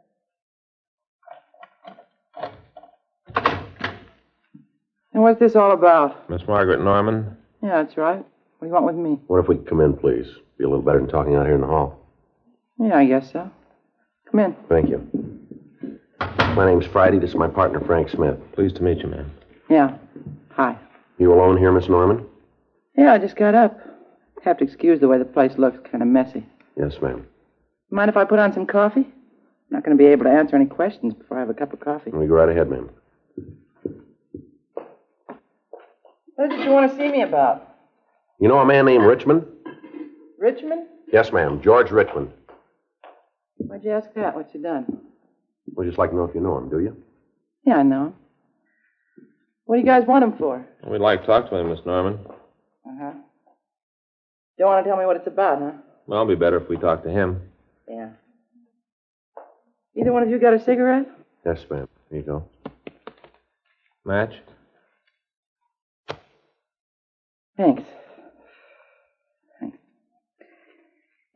And 5.13 5.23
what's 5.23 5.39
this 5.39 5.55
all 5.55 5.71
about? 5.71 6.29
Miss 6.29 6.41
Margaret 6.45 6.83
Norman? 6.83 7.37
Yeah, 7.63 7.81
that's 7.83 7.95
right. 7.95 8.17
What 8.17 8.25
do 8.61 8.67
you 8.67 8.73
want 8.73 8.85
with 8.85 8.97
me? 8.97 9.17
What 9.27 9.39
if 9.39 9.47
we 9.47 9.55
could 9.55 9.69
come 9.69 9.79
in, 9.79 9.95
please? 9.95 10.27
Be 10.57 10.65
a 10.65 10.67
little 10.67 10.83
better 10.83 10.99
than 10.99 11.07
talking 11.07 11.35
out 11.35 11.45
here 11.45 11.55
in 11.55 11.61
the 11.61 11.67
hall. 11.67 12.05
Yeah, 12.77 12.97
I 12.97 13.05
guess 13.05 13.31
so. 13.31 13.49
Come 14.29 14.39
in. 14.41 14.55
Thank 14.67 14.89
you. 14.89 15.07
My 16.53 16.69
name's 16.69 16.85
Friday. 16.85 17.17
This 17.17 17.29
is 17.29 17.35
my 17.37 17.47
partner, 17.47 17.79
Frank 17.79 18.09
Smith. 18.09 18.37
Pleased 18.51 18.75
to 18.75 18.83
meet 18.83 18.97
you, 18.97 19.07
ma'am. 19.07 19.31
Yeah. 19.69 19.95
Hi. 20.51 20.77
You 21.17 21.33
alone 21.33 21.57
here, 21.57 21.71
Miss 21.71 21.87
Norman? 21.87 22.25
Yeah, 22.97 23.13
I 23.13 23.19
just 23.19 23.37
got 23.37 23.55
up. 23.55 23.79
Have 24.43 24.57
to 24.57 24.65
excuse 24.65 24.99
the 24.99 25.07
way 25.07 25.17
the 25.17 25.23
place 25.23 25.57
looks, 25.57 25.79
kind 25.89 26.03
of 26.03 26.09
messy. 26.09 26.45
Yes, 26.77 26.93
ma'am. 27.01 27.25
Mind 27.91 28.09
if 28.09 28.17
I 28.17 28.25
put 28.25 28.39
on 28.39 28.53
some 28.53 28.65
coffee? 28.65 29.01
I'm 29.01 29.71
not 29.71 29.83
going 29.83 29.97
to 29.97 30.01
be 30.03 30.09
able 30.09 30.25
to 30.25 30.31
answer 30.31 30.55
any 30.55 30.65
questions 30.65 31.13
before 31.13 31.37
I 31.37 31.41
have 31.41 31.49
a 31.49 31.53
cup 31.53 31.73
of 31.73 31.79
coffee. 31.79 32.11
We 32.11 32.27
go 32.27 32.35
right 32.35 32.49
ahead, 32.49 32.69
ma'am. 32.69 32.89
What 36.35 36.49
did 36.49 36.61
you 36.63 36.71
want 36.71 36.89
to 36.89 36.97
see 36.97 37.09
me 37.09 37.21
about? 37.21 37.67
You 38.39 38.47
know 38.47 38.59
a 38.59 38.65
man 38.65 38.85
named 38.85 39.03
Richmond? 39.03 39.45
Richmond? 40.37 40.87
Yes, 41.11 41.31
ma'am. 41.33 41.61
George 41.61 41.91
Richmond. 41.91 42.31
Why'd 43.57 43.83
you 43.83 43.91
ask 43.91 44.07
that? 44.15 44.35
What's 44.35 44.53
he 44.53 44.59
done? 44.59 44.85
We'd 45.75 45.87
just 45.87 45.97
like 45.97 46.11
to 46.11 46.15
know 46.15 46.23
if 46.23 46.33
you 46.33 46.41
know 46.41 46.57
him, 46.57 46.69
do 46.69 46.79
you? 46.79 46.95
Yeah, 47.65 47.75
I 47.77 47.83
know 47.83 48.07
him. 48.07 48.13
What 49.65 49.75
do 49.75 49.81
you 49.81 49.85
guys 49.85 50.07
want 50.07 50.23
him 50.23 50.33
for? 50.37 50.65
We'd 50.89 50.99
like 51.01 51.21
to 51.21 51.27
talk 51.27 51.49
to 51.49 51.55
him, 51.57 51.69
Miss 51.69 51.79
Norman. 51.85 52.19
Uh 52.87 52.91
huh. 52.99 53.11
Don't 54.57 54.67
want 54.67 54.83
to 54.83 54.89
tell 54.89 54.97
me 54.97 55.05
what 55.05 55.17
it's 55.17 55.27
about, 55.27 55.59
huh? 55.61 55.71
Well, 56.09 56.23
it'll 56.23 56.35
be 56.35 56.39
better 56.39 56.57
if 56.57 56.67
we 56.67 56.75
talk 56.75 57.03
to 57.03 57.11
him. 57.11 57.39
Yeah. 57.87 58.09
Either 59.95 60.11
one 60.11 60.23
of 60.23 60.29
you 60.29 60.39
got 60.39 60.55
a 60.55 60.63
cigarette? 60.63 61.05
Yes, 61.45 61.59
ma'am. 61.69 61.87
Here 62.09 62.19
you 62.19 62.25
go. 62.25 62.45
Match? 64.03 64.33
Thanks. 67.57 67.83
Thanks. 69.59 69.77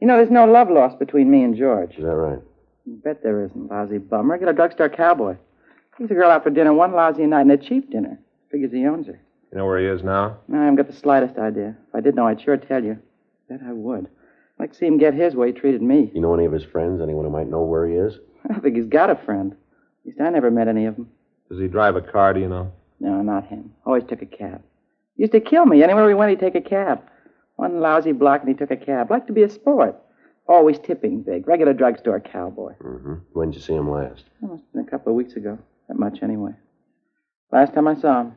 You 0.02 0.08
know, 0.08 0.18
there's 0.18 0.32
no 0.32 0.46
love 0.46 0.72
lost 0.72 0.98
between 0.98 1.30
me 1.30 1.44
and 1.44 1.56
George. 1.56 1.92
Is 1.92 2.04
that 2.04 2.16
right? 2.16 2.40
You 2.86 2.96
bet 2.96 3.22
there 3.22 3.46
isn't, 3.46 3.70
lousy 3.70 4.00
bummer. 4.00 4.40
Get 4.40 4.48
a 4.48 4.54
drugstore 4.54 4.90
cowboy. 4.90 5.38
Takes 6.00 6.10
a 6.10 6.16
girl 6.16 6.32
out 6.32 6.42
for 6.44 6.50
dinner 6.50 6.74
one 6.74 6.94
lousy 6.94 7.28
night 7.28 7.42
and 7.42 7.52
a 7.52 7.58
cheap 7.58 7.92
dinner. 7.92 8.20
Figures 8.50 8.72
he 8.72 8.88
owns 8.88 9.06
her. 9.06 9.22
You 9.52 9.60
know 9.60 9.68
where 9.68 9.80
he 9.80 9.86
is 9.86 10.04
now? 10.04 10.40
I 10.52 10.58
haven't 10.58 10.78
got 10.78 10.88
the 10.88 11.00
slightest 11.00 11.38
idea. 11.38 11.78
If 11.90 11.94
I 11.94 12.00
did 12.02 12.16
know, 12.16 12.26
I'd 12.26 12.42
sure 12.42 12.58
tell 12.58 12.84
you. 12.84 12.98
Bet 13.48 13.60
I 13.64 13.72
would. 13.72 14.10
I'd 14.64 14.68
like 14.68 14.72
to 14.72 14.78
see 14.78 14.86
him 14.86 14.98
get 14.98 15.14
his 15.14 15.36
way 15.36 15.48
he 15.48 15.54
treated 15.60 15.82
me. 15.82 16.10
You 16.14 16.22
know 16.22 16.34
any 16.34 16.46
of 16.46 16.54
his 16.54 16.64
friends? 16.64 17.02
Anyone 17.02 17.26
who 17.26 17.32
might 17.32 17.50
know 17.50 17.64
where 17.64 17.86
he 17.86 17.96
is? 17.96 18.18
I 18.46 18.48
don't 18.48 18.64
think 18.64 18.78
he's 18.78 18.86
got 18.86 19.10
a 19.10 19.16
friend. 19.18 19.52
At 19.52 20.06
least 20.06 20.22
I 20.22 20.30
never 20.30 20.50
met 20.50 20.70
any 20.70 20.86
of 20.86 20.96
them. 20.96 21.10
Does 21.50 21.60
he 21.60 21.68
drive 21.68 21.98
a 21.98 22.02
car, 22.02 22.34
do 22.34 22.40
you 22.40 22.48
know? 22.48 22.72
No, 23.02 23.22
not 23.22 23.46
him. 23.48 23.74
Always 23.86 24.06
took 24.06 24.22
a 24.22 24.26
cab. 24.26 24.62
Used 25.18 25.34
to 25.34 25.42
kill 25.42 25.66
me. 25.66 25.84
Anywhere 25.84 26.06
we 26.06 26.14
went, 26.14 26.30
he'd 26.30 26.40
take 26.40 26.56
a 26.56 26.62
cab. 26.62 27.02
One 27.58 27.82
lousy 27.82 28.14
block, 28.14 28.40
and 28.40 28.48
he 28.48 28.56
took 28.56 28.72
a 28.72 28.78
cab. 28.78 29.12
Liked 29.12 29.28
to 29.28 29.34
be 29.34 29.44
a 29.44 29.50
sport. 29.50 29.98
Always 30.48 30.80
tipping 30.80 31.24
big. 31.24 31.46
Regular 31.46 31.74
drugstore 31.74 32.22
cowboy. 32.22 32.72
Mm-hmm. 32.82 33.16
When'd 33.34 33.56
you 33.56 33.60
see 33.62 33.74
him 33.74 33.92
last? 33.92 34.24
Well, 34.40 34.54
must 34.54 34.64
have 34.64 34.72
been 34.72 34.88
a 34.88 34.90
couple 34.90 35.12
of 35.12 35.18
weeks 35.18 35.34
ago. 35.34 35.60
That 35.90 36.00
much, 36.00 36.20
anyway. 36.24 36.52
Last 37.52 37.74
time 37.74 37.90
I 37.90 37.96
saw 37.96 38.22
him. 38.22 38.36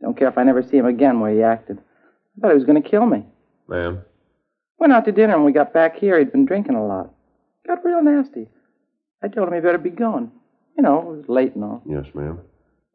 Don't 0.00 0.16
care 0.16 0.28
if 0.28 0.38
I 0.38 0.44
never 0.44 0.62
see 0.62 0.76
him 0.76 0.86
again 0.86 1.18
where 1.18 1.34
he 1.34 1.42
acted. 1.42 1.78
I 1.78 2.40
thought 2.40 2.50
he 2.52 2.58
was 2.58 2.64
going 2.64 2.80
to 2.80 2.88
kill 2.88 3.06
me. 3.06 3.26
Ma'am? 3.66 4.02
Went 4.82 4.92
out 4.92 5.04
to 5.04 5.12
dinner, 5.12 5.36
and 5.36 5.44
we 5.44 5.52
got 5.52 5.72
back 5.72 5.96
here. 5.96 6.18
He'd 6.18 6.32
been 6.32 6.44
drinking 6.44 6.74
a 6.74 6.84
lot. 6.84 7.14
Got 7.68 7.84
real 7.84 8.02
nasty. 8.02 8.48
I 9.22 9.28
told 9.28 9.46
him 9.46 9.54
he 9.54 9.60
better 9.60 9.78
be 9.78 9.90
going. 9.90 10.32
You 10.76 10.82
know, 10.82 10.98
it 10.98 11.18
was 11.18 11.28
late 11.28 11.54
and 11.54 11.62
all. 11.62 11.82
Yes, 11.88 12.06
ma'am. 12.14 12.40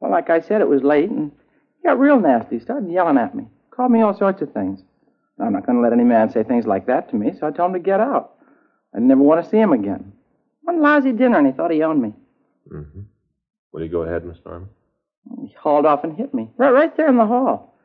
Well, 0.01 0.12
like 0.12 0.29
I 0.29 0.41
said, 0.41 0.60
it 0.60 0.67
was 0.67 0.84
late, 0.84 1.10
and 1.10 1.32
he 1.77 1.88
got 1.88 1.98
real 1.98 2.20
nasty. 2.20 2.60
Started 2.60 2.91
yelling 2.91 3.17
at 3.17 3.34
me. 3.34 3.46
Called 3.72 3.94
me 3.94 4.01
all 4.01 4.13
sorts 4.13 4.41
of 4.41 4.51
things. 4.51 4.82
I'm 5.39 5.53
not 5.53 5.65
going 5.65 5.77
to 5.77 5.82
let 5.82 5.94
any 5.94 6.03
man 6.03 6.29
say 6.29 6.44
things 6.44 6.67
like 6.67 6.88
that 6.88 7.10
to 7.12 7.15
me, 7.15 7.32
so 7.39 7.48
I 7.48 7.51
told 7.51 7.70
him 7.70 7.75
to 7.75 7.79
get 7.79 8.01
out. 8.01 8.34
I 8.94 9.00
never 9.00 9.22
want 9.22 9.41
to 9.41 9.50
see 9.50 9.56
him 9.56 9.72
again. 9.72 10.12
One 10.63 10.82
lousy 10.82 11.13
dinner, 11.13 11.38
and 11.38 11.48
he 11.48 11.53
thought 11.53 11.72
he 11.72 11.84
owned 11.84 12.01
me. 12.01 12.12
Mm-hmm. 12.70 13.00
Will 13.72 13.82
you 13.82 13.88
go 13.88 14.01
ahead, 14.01 14.25
Miss 14.25 14.39
Norman? 14.46 14.67
He 15.41 15.56
hauled 15.58 15.86
off 15.86 16.03
and 16.03 16.17
hit 16.17 16.34
me. 16.34 16.50
Right, 16.58 16.72
right 16.72 16.98
there 16.98 17.08
in 17.08 17.15
the 17.15 17.25
hall. 17.25 17.77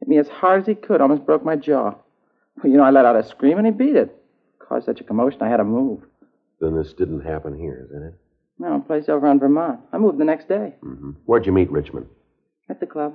Hit 0.00 0.10
me 0.10 0.18
as 0.18 0.28
hard 0.28 0.60
as 0.60 0.66
he 0.66 0.74
could, 0.74 1.00
almost 1.00 1.24
broke 1.24 1.42
my 1.42 1.56
jaw. 1.56 1.94
Well, 2.56 2.70
you 2.70 2.76
know, 2.78 2.84
I 2.84 2.90
let 2.90 3.06
out 3.06 3.16
a 3.16 3.22
scream, 3.26 3.58
and 3.58 3.66
he 3.66 3.72
beat 3.72 3.96
it. 3.96 4.14
Caused 4.58 4.86
such 4.86 5.00
a 5.00 5.04
commotion, 5.04 5.42
I 5.42 5.48
had 5.48 5.56
to 5.58 5.64
move. 5.64 6.00
Then 6.60 6.76
this 6.76 6.92
didn't 6.92 7.20
happen 7.22 7.58
here, 7.58 7.86
isn't 7.86 8.02
it? 8.02 8.14
No, 8.58 8.76
a 8.76 8.80
place 8.80 9.08
over 9.08 9.26
on 9.26 9.40
Vermont. 9.40 9.80
I 9.92 9.98
moved 9.98 10.18
the 10.18 10.24
next 10.24 10.48
day. 10.48 10.74
Mm-hmm. 10.84 11.10
Where'd 11.24 11.46
you 11.46 11.52
meet 11.52 11.70
Richmond? 11.70 12.06
At 12.68 12.78
the 12.78 12.86
club. 12.86 13.14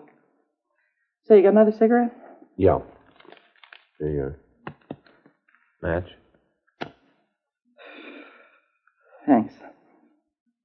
Say, 1.27 1.37
you 1.37 1.43
got 1.43 1.49
another 1.49 1.71
cigarette? 1.71 2.13
Yeah. 2.57 2.79
There 3.99 4.09
you 4.09 4.21
are. 4.21 4.39
Match? 5.81 6.09
Thanks. 9.27 9.53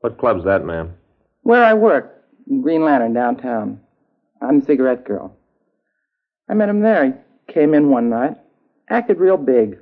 What 0.00 0.18
club's 0.18 0.44
that, 0.44 0.64
ma'am? 0.64 0.94
Where 1.42 1.64
I 1.64 1.74
work, 1.74 2.24
Green 2.62 2.84
Lantern 2.84 3.12
downtown. 3.12 3.80
I'm 4.40 4.60
the 4.60 4.66
cigarette 4.66 5.04
girl. 5.04 5.36
I 6.48 6.54
met 6.54 6.68
him 6.68 6.80
there. 6.80 7.04
He 7.46 7.52
came 7.52 7.74
in 7.74 7.90
one 7.90 8.08
night, 8.10 8.36
acted 8.90 9.18
real 9.18 9.37
big. 9.37 9.78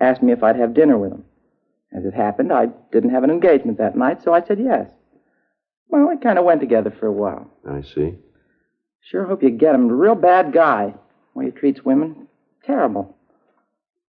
Asked 0.00 0.22
me 0.22 0.32
if 0.32 0.42
I'd 0.42 0.56
have 0.56 0.74
dinner 0.74 0.96
with 0.96 1.12
him. 1.12 1.24
As 1.96 2.04
it 2.04 2.14
happened, 2.14 2.52
I 2.52 2.66
didn't 2.92 3.10
have 3.10 3.24
an 3.24 3.30
engagement 3.30 3.78
that 3.78 3.96
night, 3.96 4.22
so 4.22 4.32
I 4.32 4.44
said 4.44 4.58
yes. 4.60 4.90
Well, 5.88 6.08
we 6.08 6.18
kind 6.18 6.38
of 6.38 6.44
went 6.44 6.60
together 6.60 6.90
for 6.90 7.06
a 7.06 7.12
while. 7.12 7.50
I 7.68 7.82
see. 7.82 8.14
Sure 9.00 9.24
hope 9.26 9.42
you 9.42 9.50
get 9.50 9.74
him. 9.74 9.88
A 9.88 9.94
real 9.94 10.14
bad 10.14 10.52
guy. 10.52 10.92
The 11.32 11.38
way 11.38 11.46
he 11.46 11.50
treats 11.50 11.82
women. 11.82 12.28
Terrible. 12.64 13.16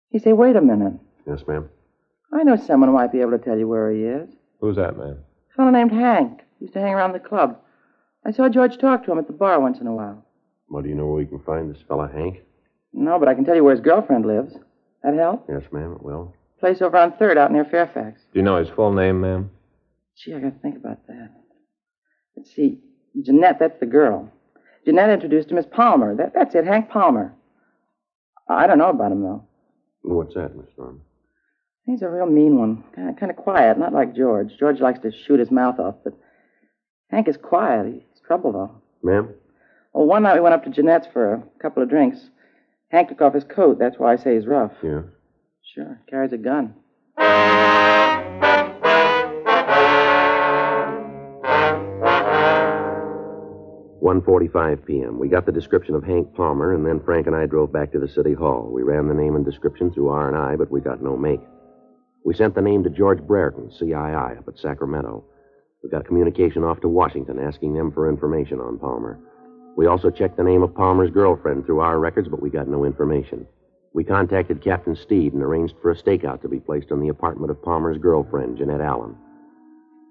He 0.10 0.20
say, 0.20 0.34
wait 0.34 0.56
a 0.58 0.62
minute. 0.62 0.94
Yes, 1.25 1.41
ma'am. 1.48 1.70
I 2.34 2.44
know 2.44 2.58
someone 2.58 2.89
who 2.89 2.96
might 2.96 3.12
be 3.12 3.22
able 3.22 3.32
to 3.32 3.38
tell 3.38 3.58
you 3.58 3.68
where 3.68 3.91
he 3.91 4.03
is. 4.03 4.29
Who's 4.60 4.75
that, 4.75 4.98
ma'am? 4.98 5.18
A 5.51 5.56
fellow 5.56 5.72
named 5.72 5.91
Hank. 5.91 6.41
Used 6.60 6.74
to 6.74 6.82
hang 6.82 6.94
around 6.94 7.13
the 7.13 7.20
club. 7.20 7.58
I 8.25 8.32
saw 8.32 8.50
George 8.50 8.77
talk 8.77 9.06
to 9.06 9.12
him 9.13 9.20
at 9.20 9.27
the 9.27 9.34
bar 9.34 9.62
once 9.62 9.79
in 9.79 9.88
a 9.88 9.94
while. 9.94 10.25
Well, 10.70 10.84
do 10.84 10.89
you 10.89 10.96
know 10.96 11.06
where 11.06 11.15
we 11.15 11.25
can 11.25 11.39
find 11.39 11.74
this 11.74 11.82
fellow 11.88 12.08
Hank? 12.08 12.41
No, 12.93 13.19
but 13.19 13.27
I 13.27 13.34
can 13.36 13.46
tell 13.46 13.55
you 13.55 13.63
where 13.63 13.75
his 13.75 13.84
girlfriend 13.84 14.25
lives. 14.25 14.53
That 15.03 15.13
help? 15.13 15.46
Yes, 15.50 15.63
ma'am, 15.72 15.93
it 15.93 16.03
will. 16.03 16.34
Place 16.60 16.81
over 16.81 16.98
on 16.98 17.13
Third 17.13 17.38
out 17.38 17.51
near 17.51 17.63
Fairfax. 17.65 18.22
Do 18.34 18.39
you 18.39 18.43
know 18.43 18.58
his 18.58 18.69
full 18.69 18.91
name, 18.91 19.22
ma'am? 19.22 19.50
Gee, 20.17 20.34
I 20.34 20.39
gotta 20.39 20.55
think 20.62 20.75
about 20.75 21.08
that. 21.08 21.29
Let's 22.36 22.53
see. 22.53 22.79
Jeanette, 23.22 23.58
that's 23.60 23.79
the 23.79 23.86
girl. 23.86 24.29
Jeanette 24.86 25.10
introduced 25.10 25.50
him 25.50 25.58
as 25.58 25.65
Palmer. 25.65 26.15
That, 26.15 26.34
that's 26.34 26.55
it, 26.55 26.65
Hank 26.65 26.89
Palmer. 26.89 27.34
I 28.50 28.67
don't 28.67 28.77
know 28.77 28.89
about 28.89 29.12
him, 29.12 29.22
though. 29.22 29.46
What's 30.01 30.34
that, 30.36 30.55
Miss 30.55 30.67
Norman? 30.77 31.01
He's 31.86 32.01
a 32.01 32.10
real 32.10 32.25
mean 32.25 32.58
one. 32.58 32.84
Kind 32.96 33.10
of, 33.10 33.15
kind 33.17 33.29
of 33.31 33.38
quiet, 33.38 33.77
not 33.79 33.93
like 33.93 34.15
George. 34.15 34.51
George 34.60 34.79
likes 34.79 35.00
to 35.00 35.12
shoot 35.12 35.39
his 35.39 35.51
mouth 35.51 35.79
off, 35.79 35.96
but 36.03 36.13
Hank 37.10 37.27
is 37.27 37.38
quiet. 37.38 37.86
He's 37.93 38.22
trouble, 38.27 38.51
though. 38.51 38.81
Ma'am? 39.01 39.29
Well, 39.93 40.05
one 40.05 40.24
night 40.24 40.36
we 40.36 40.41
went 40.41 40.53
up 40.55 40.63
to 40.65 40.69
Jeanette's 40.69 41.08
for 41.12 41.34
a 41.36 41.43
couple 41.62 41.81
of 41.81 41.89
drinks. 41.89 42.19
Hank 42.89 43.10
took 43.10 43.22
off 43.22 43.34
his 43.34 43.43
coat. 43.43 43.77
That's 43.79 44.00
why 44.00 44.13
I 44.13 44.15
say 44.17 44.36
he's 44.36 44.48
rough. 44.48 44.72
Yeah. 44.84 45.01
Sure. 45.75 46.01
Carries 46.10 46.34
a 46.34 46.38
gun. 46.38 46.74
1.45 54.01 54.86
p.m. 54.86 55.19
We 55.19 55.27
got 55.27 55.46
the 55.46 55.51
description 55.51 55.93
of 55.93 56.03
Hank 56.03 56.34
Palmer, 56.34 56.74
and 56.74 56.84
then 56.86 57.00
Frank 57.05 57.27
and 57.27 57.36
I 57.36 57.46
drove 57.46 57.72
back 57.72 57.91
to 57.91 58.00
the 58.00 58.08
city 58.08 58.34
hall. 58.34 58.67
We 58.72 58.81
ran 58.81 59.08
the 59.08 59.13
name 59.13 59.36
and 59.36 59.46
description 59.46 59.91
through 59.91 60.08
R&I, 60.10 60.55
but 60.55 60.72
we 60.72 60.81
got 60.81 61.03
no 61.03 61.15
make. 61.15 61.41
We 62.25 62.34
sent 62.34 62.55
the 62.55 62.62
name 62.62 62.84
to 62.86 62.89
George 62.89 63.22
Brereton, 63.22 63.72
CII, 63.79 64.38
up 64.39 64.48
at 64.48 64.58
Sacramento. 64.58 65.24
We 65.84 65.89
got 65.89 66.08
communication 66.08 66.63
off 66.63 66.81
to 66.81 66.88
Washington 66.88 67.39
asking 67.39 67.74
them 67.74 67.91
for 67.91 68.10
information 68.10 68.60
on 68.60 68.79
Palmer. 68.79 69.19
We 69.75 69.88
also 69.88 70.09
checked 70.09 70.38
the 70.38 70.43
name 70.43 70.63
of 70.63 70.75
Palmer's 70.75 71.11
girlfriend 71.11 71.65
through 71.65 71.79
our 71.79 71.99
records, 71.99 72.27
but 72.27 72.41
we 72.41 72.49
got 72.49 72.67
no 72.67 72.83
information. 72.83 73.47
We 73.93 74.03
contacted 74.03 74.61
Captain 74.61 74.95
Steed 74.95 75.33
and 75.33 75.41
arranged 75.41 75.75
for 75.81 75.91
a 75.91 75.95
stakeout 75.95 76.41
to 76.41 76.47
be 76.47 76.59
placed 76.59 76.91
on 76.91 76.99
the 76.99 77.07
apartment 77.07 77.51
of 77.51 77.61
Palmer's 77.61 77.97
girlfriend, 77.97 78.57
Jeanette 78.57 78.81
Allen. 78.81 79.15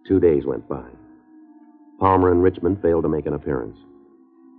Two 0.06 0.20
days 0.20 0.44
went 0.44 0.68
by. 0.68 0.84
Palmer 2.00 2.30
and 2.30 2.42
Richmond 2.42 2.80
failed 2.80 3.04
to 3.04 3.08
make 3.08 3.26
an 3.26 3.34
appearance. 3.34 3.78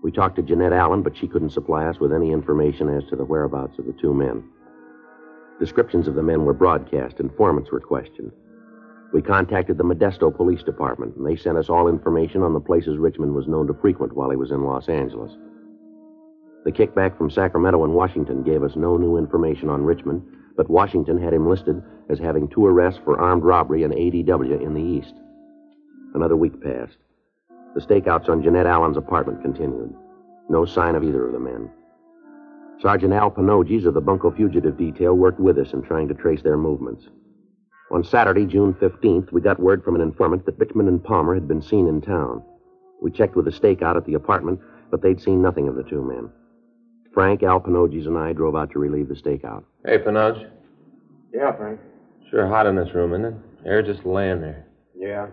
We 0.01 0.11
talked 0.11 0.37
to 0.37 0.41
Jeanette 0.41 0.73
Allen, 0.73 1.03
but 1.03 1.17
she 1.17 1.27
couldn't 1.27 1.49
supply 1.51 1.85
us 1.85 1.99
with 1.99 2.13
any 2.13 2.31
information 2.31 2.89
as 2.89 3.03
to 3.09 3.15
the 3.15 3.25
whereabouts 3.25 3.79
of 3.79 3.85
the 3.85 3.93
two 3.93 4.13
men. 4.13 4.43
Descriptions 5.59 6.07
of 6.07 6.15
the 6.15 6.23
men 6.23 6.45
were 6.45 6.53
broadcast, 6.53 7.19
informants 7.19 7.71
were 7.71 7.81
questioned. 7.81 8.31
We 9.11 9.21
contacted 9.21 9.77
the 9.77 9.83
Modesto 9.83 10.35
Police 10.35 10.61
Department, 10.61 11.15
and 11.15 11.25
they 11.25 11.35
sent 11.35 11.57
us 11.57 11.69
all 11.69 11.87
information 11.87 12.43
on 12.43 12.53
the 12.53 12.59
places 12.59 12.97
Richmond 12.97 13.33
was 13.33 13.47
known 13.47 13.65
to 13.67 13.73
frequent 13.73 14.13
while 14.13 14.29
he 14.29 14.35
was 14.35 14.51
in 14.51 14.63
Los 14.63 14.87
Angeles. 14.87 15.31
The 16.63 16.71
kickback 16.71 17.17
from 17.17 17.31
Sacramento 17.31 17.83
and 17.83 17.93
Washington 17.93 18.43
gave 18.43 18.61
us 18.61 18.75
no 18.75 18.97
new 18.97 19.17
information 19.17 19.69
on 19.69 19.83
Richmond, 19.83 20.21
but 20.55 20.69
Washington 20.69 21.19
had 21.19 21.33
him 21.33 21.49
listed 21.49 21.81
as 22.09 22.19
having 22.19 22.47
two 22.47 22.65
arrests 22.65 22.99
for 23.03 23.19
armed 23.19 23.43
robbery 23.43 23.83
and 23.83 23.93
ADW 23.93 24.61
in 24.61 24.73
the 24.73 24.81
East. 24.81 25.13
Another 26.13 26.35
week 26.35 26.61
passed. 26.61 26.97
The 27.73 27.81
stakeouts 27.81 28.29
on 28.29 28.43
Jeanette 28.43 28.67
Allen's 28.67 28.97
apartment 28.97 29.41
continued. 29.41 29.93
No 30.49 30.65
sign 30.65 30.95
of 30.95 31.03
either 31.03 31.25
of 31.25 31.33
the 31.33 31.39
men. 31.39 31.69
Sergeant 32.81 33.13
Al 33.13 33.31
Pinoges 33.31 33.85
of 33.85 33.93
the 33.93 34.01
Bunko 34.01 34.31
Fugitive 34.31 34.77
Detail 34.77 35.13
worked 35.13 35.39
with 35.39 35.57
us 35.57 35.73
in 35.73 35.81
trying 35.81 36.07
to 36.07 36.13
trace 36.13 36.41
their 36.41 36.57
movements. 36.57 37.05
On 37.91 38.03
Saturday, 38.03 38.45
June 38.45 38.73
15th, 38.75 39.31
we 39.31 39.41
got 39.41 39.59
word 39.59 39.83
from 39.83 39.95
an 39.95 40.01
informant 40.01 40.45
that 40.45 40.59
Richmond 40.59 40.89
and 40.89 41.03
Palmer 41.03 41.33
had 41.33 41.47
been 41.47 41.61
seen 41.61 41.87
in 41.87 42.01
town. 42.01 42.43
We 43.01 43.09
checked 43.11 43.35
with 43.35 43.45
the 43.45 43.51
stakeout 43.51 43.95
at 43.97 44.05
the 44.05 44.13
apartment, 44.13 44.59
but 44.91 45.01
they'd 45.01 45.19
seen 45.21 45.41
nothing 45.41 45.67
of 45.67 45.75
the 45.75 45.83
two 45.83 46.03
men. 46.03 46.29
Frank, 47.13 47.41
Al 47.41 47.59
Pinoges, 47.59 48.05
and 48.05 48.17
I 48.17 48.33
drove 48.33 48.55
out 48.55 48.71
to 48.71 48.79
relieve 48.79 49.07
the 49.07 49.15
stakeout. 49.15 49.63
Hey, 49.85 49.97
Pinoge. 49.97 50.49
Yeah, 51.33 51.51
Frank. 51.55 51.79
Sure 52.29 52.47
hot 52.47 52.67
in 52.67 52.75
this 52.75 52.93
room, 52.93 53.13
isn't 53.13 53.25
it? 53.25 53.33
Air 53.65 53.81
just 53.81 54.05
laying 54.05 54.41
there. 54.41 54.65
Yeah. 54.95 55.27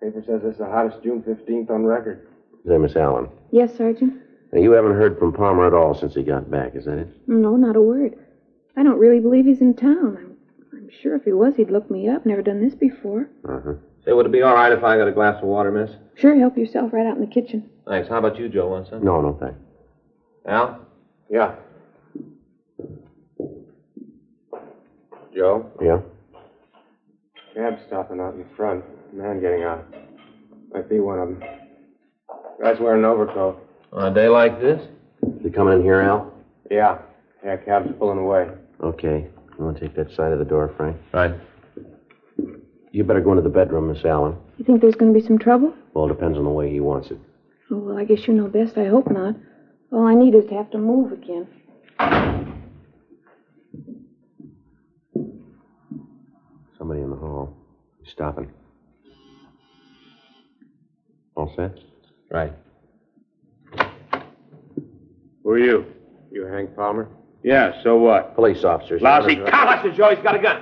Paper 0.00 0.22
says 0.26 0.40
it's 0.44 0.58
the 0.58 0.66
hottest 0.66 1.02
June 1.04 1.22
15th 1.22 1.70
on 1.70 1.84
record. 1.86 2.26
Say, 2.66 2.76
Miss 2.78 2.96
Allen, 2.96 3.28
Yes, 3.52 3.76
Sergeant? 3.76 4.14
now, 4.52 4.60
you 4.60 4.72
haven't 4.72 4.94
heard 4.94 5.18
from 5.18 5.32
Palmer 5.32 5.66
at 5.66 5.74
all 5.74 5.94
since 5.94 6.14
he 6.14 6.22
got 6.24 6.50
back, 6.50 6.74
is 6.74 6.86
that 6.86 6.98
it? 6.98 7.08
No, 7.28 7.56
not 7.56 7.76
a 7.76 7.80
word. 7.80 8.14
I 8.76 8.82
don't 8.82 8.98
really 8.98 9.20
believe 9.20 9.46
he's 9.46 9.60
in 9.60 9.74
town. 9.74 10.31
I'm, 10.92 10.96
I'm 10.96 11.02
sure 11.02 11.16
if 11.16 11.24
he 11.24 11.32
was, 11.32 11.56
he'd 11.56 11.70
look 11.70 11.90
me 11.90 12.08
up. 12.08 12.26
Never 12.26 12.42
done 12.42 12.62
this 12.62 12.74
before. 12.74 13.28
Uh-huh. 13.48 13.74
Say, 14.04 14.12
would 14.12 14.26
it 14.26 14.32
be 14.32 14.42
all 14.42 14.54
right 14.54 14.72
if 14.72 14.82
I 14.82 14.96
got 14.96 15.08
a 15.08 15.12
glass 15.12 15.36
of 15.42 15.48
water, 15.48 15.70
miss? 15.70 15.90
Sure, 16.16 16.38
help 16.38 16.56
yourself 16.56 16.92
right 16.92 17.06
out 17.06 17.16
in 17.16 17.20
the 17.20 17.26
kitchen. 17.26 17.68
Thanks. 17.86 18.08
How 18.08 18.18
about 18.18 18.38
you, 18.38 18.48
Joe? 18.48 18.68
Want 18.68 18.88
some? 18.88 19.04
No, 19.04 19.20
no, 19.20 19.36
thanks. 19.40 19.58
Al? 20.46 20.86
Yeah. 21.30 21.54
Joe? 25.34 25.70
Yeah? 25.80 26.00
Cab 27.54 27.78
stopping 27.86 28.20
out 28.20 28.34
in 28.34 28.44
front. 28.56 28.84
Man 29.14 29.40
getting 29.40 29.62
out. 29.62 29.84
Might 30.72 30.88
be 30.88 31.00
one 31.00 31.18
of 31.18 31.28
them. 31.28 31.42
Guy's 32.62 32.78
wearing 32.80 33.00
an 33.00 33.04
overcoat. 33.04 33.58
On 33.92 34.10
a 34.10 34.14
day 34.14 34.28
like 34.28 34.60
this? 34.60 34.80
You 35.42 35.50
coming 35.50 35.74
in 35.74 35.82
here, 35.82 36.00
Al? 36.00 36.32
Yeah. 36.70 36.98
Yeah, 37.44 37.56
cab's 37.56 37.92
pulling 37.98 38.18
away. 38.18 38.48
Okay. 38.82 39.28
You 39.62 39.66
want 39.66 39.78
to 39.78 39.86
take 39.86 39.94
that 39.94 40.10
side 40.10 40.32
of 40.32 40.40
the 40.40 40.44
door, 40.44 40.74
Frank? 40.76 40.96
Right. 41.14 41.34
You 42.90 43.04
better 43.04 43.20
go 43.20 43.30
into 43.30 43.44
the 43.44 43.48
bedroom, 43.48 43.92
Miss 43.92 44.04
Allen. 44.04 44.36
You 44.58 44.64
think 44.64 44.80
there's 44.80 44.96
going 44.96 45.14
to 45.14 45.20
be 45.20 45.24
some 45.24 45.38
trouble? 45.38 45.72
Well, 45.94 46.06
it 46.06 46.08
depends 46.08 46.36
on 46.36 46.42
the 46.42 46.50
way 46.50 46.68
he 46.72 46.80
wants 46.80 47.12
it. 47.12 47.18
Oh, 47.70 47.76
well, 47.76 47.96
I 47.96 48.02
guess 48.02 48.26
you 48.26 48.34
know 48.34 48.48
best. 48.48 48.76
I 48.76 48.86
hope 48.86 49.08
not. 49.08 49.36
All 49.92 50.04
I 50.04 50.16
need 50.16 50.34
is 50.34 50.46
to 50.46 50.54
have 50.54 50.68
to 50.72 50.78
move 50.78 51.12
again. 51.12 51.46
Somebody 56.76 57.02
in 57.02 57.10
the 57.10 57.16
hall. 57.16 57.56
He's 58.02 58.10
stopping. 58.10 58.50
All 61.36 61.52
set? 61.54 61.78
Right. 62.32 62.52
Who 65.44 65.50
are 65.50 65.58
you? 65.60 65.86
You 66.32 66.46
Hank 66.46 66.74
Palmer? 66.74 67.08
Yeah, 67.42 67.72
so 67.82 67.96
what? 67.96 68.34
Police 68.34 68.62
officers. 68.64 69.02
Lousy 69.02 69.34
You're- 69.34 69.50
cop! 69.50 69.66
Watch 69.66 69.84
it, 69.84 69.94
Joe. 69.94 70.10
He's 70.14 70.22
got 70.22 70.36
a 70.36 70.38
gun. 70.38 70.58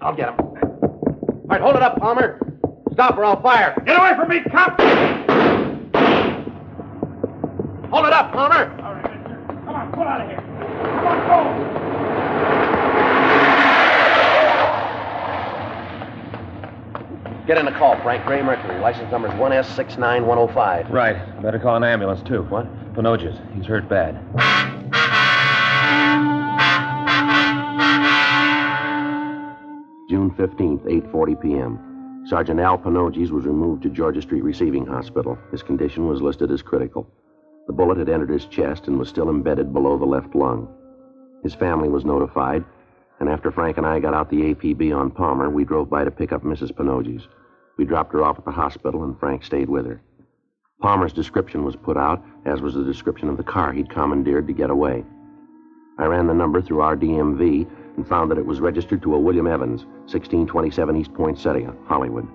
I'll 0.00 0.14
get 0.14 0.30
him. 0.30 0.36
All 0.40 1.46
right, 1.48 1.60
hold 1.60 1.76
it 1.76 1.82
up, 1.82 1.98
Palmer. 1.98 2.38
Stop 2.92 3.16
or 3.18 3.24
I'll 3.24 3.40
fire. 3.42 3.74
Get 3.86 3.98
away 3.98 4.14
from 4.16 4.28
me, 4.28 4.40
cop! 4.50 4.80
Hold 7.90 8.06
it 8.06 8.12
up, 8.12 8.32
Palmer. 8.32 8.74
All 8.82 8.94
right, 8.94 9.18
mister. 9.18 9.36
Come 9.66 9.74
on, 9.74 9.92
pull 9.92 10.02
out 10.04 10.20
of 10.22 10.28
here. 10.28 10.38
Come 10.38 11.06
on, 11.06 11.18
go! 11.28 11.72
Get 17.46 17.58
in 17.58 17.64
the 17.66 17.72
call, 17.72 18.00
Frank. 18.02 18.24
Gray 18.24 18.40
Mercury. 18.40 18.78
License 18.80 19.10
number's 19.10 19.32
1S69105. 19.32 20.90
Right. 20.90 21.42
Better 21.42 21.58
call 21.58 21.76
an 21.76 21.82
ambulance, 21.84 22.22
too. 22.26 22.42
What? 22.44 22.66
Pinoges. 22.94 23.36
He's 23.54 23.66
hurt 23.66 23.88
bad. 23.88 24.16
June 30.36 30.48
15th, 30.48 31.12
8.40 31.12 31.42
p.m. 31.42 32.24
Sergeant 32.26 32.60
Al 32.60 32.78
Pinoges 32.78 33.30
was 33.30 33.44
removed 33.44 33.82
to 33.82 33.90
Georgia 33.90 34.22
Street 34.22 34.44
Receiving 34.44 34.86
Hospital. 34.86 35.36
His 35.50 35.62
condition 35.62 36.06
was 36.06 36.22
listed 36.22 36.50
as 36.50 36.62
critical. 36.62 37.06
The 37.66 37.72
bullet 37.72 37.98
had 37.98 38.08
entered 38.08 38.30
his 38.30 38.46
chest 38.46 38.86
and 38.86 38.98
was 38.98 39.08
still 39.08 39.28
embedded 39.28 39.72
below 39.72 39.98
the 39.98 40.06
left 40.06 40.34
lung. 40.34 40.68
His 41.42 41.54
family 41.54 41.88
was 41.88 42.04
notified, 42.04 42.64
and 43.20 43.28
after 43.28 43.50
Frank 43.50 43.76
and 43.76 43.86
I 43.86 43.98
got 44.00 44.14
out 44.14 44.30
the 44.30 44.54
APB 44.54 44.96
on 44.96 45.10
Palmer, 45.10 45.50
we 45.50 45.64
drove 45.64 45.90
by 45.90 46.04
to 46.04 46.10
pick 46.10 46.32
up 46.32 46.44
Mrs. 46.44 46.74
Pinoges. 46.74 47.26
We 47.76 47.84
dropped 47.84 48.12
her 48.12 48.22
off 48.22 48.38
at 48.38 48.44
the 48.44 48.52
hospital, 48.52 49.04
and 49.04 49.18
Frank 49.18 49.44
stayed 49.44 49.68
with 49.68 49.86
her. 49.86 50.00
Palmer's 50.80 51.12
description 51.12 51.64
was 51.64 51.76
put 51.76 51.96
out, 51.96 52.24
as 52.46 52.60
was 52.60 52.74
the 52.74 52.84
description 52.84 53.28
of 53.28 53.36
the 53.36 53.42
car 53.42 53.72
he'd 53.72 53.90
commandeered 53.90 54.46
to 54.46 54.52
get 54.52 54.70
away. 54.70 55.04
I 55.98 56.06
ran 56.06 56.26
the 56.26 56.34
number 56.34 56.62
through 56.62 56.80
our 56.80 56.96
DMV 56.96 57.68
and 57.96 58.08
found 58.08 58.30
that 58.30 58.38
it 58.38 58.46
was 58.46 58.60
registered 58.60 59.02
to 59.02 59.14
a 59.14 59.18
William 59.18 59.46
Evans, 59.46 59.84
1627 60.10 60.96
East 60.96 61.14
Poinsettia, 61.14 61.74
Hollywood. 61.86 62.26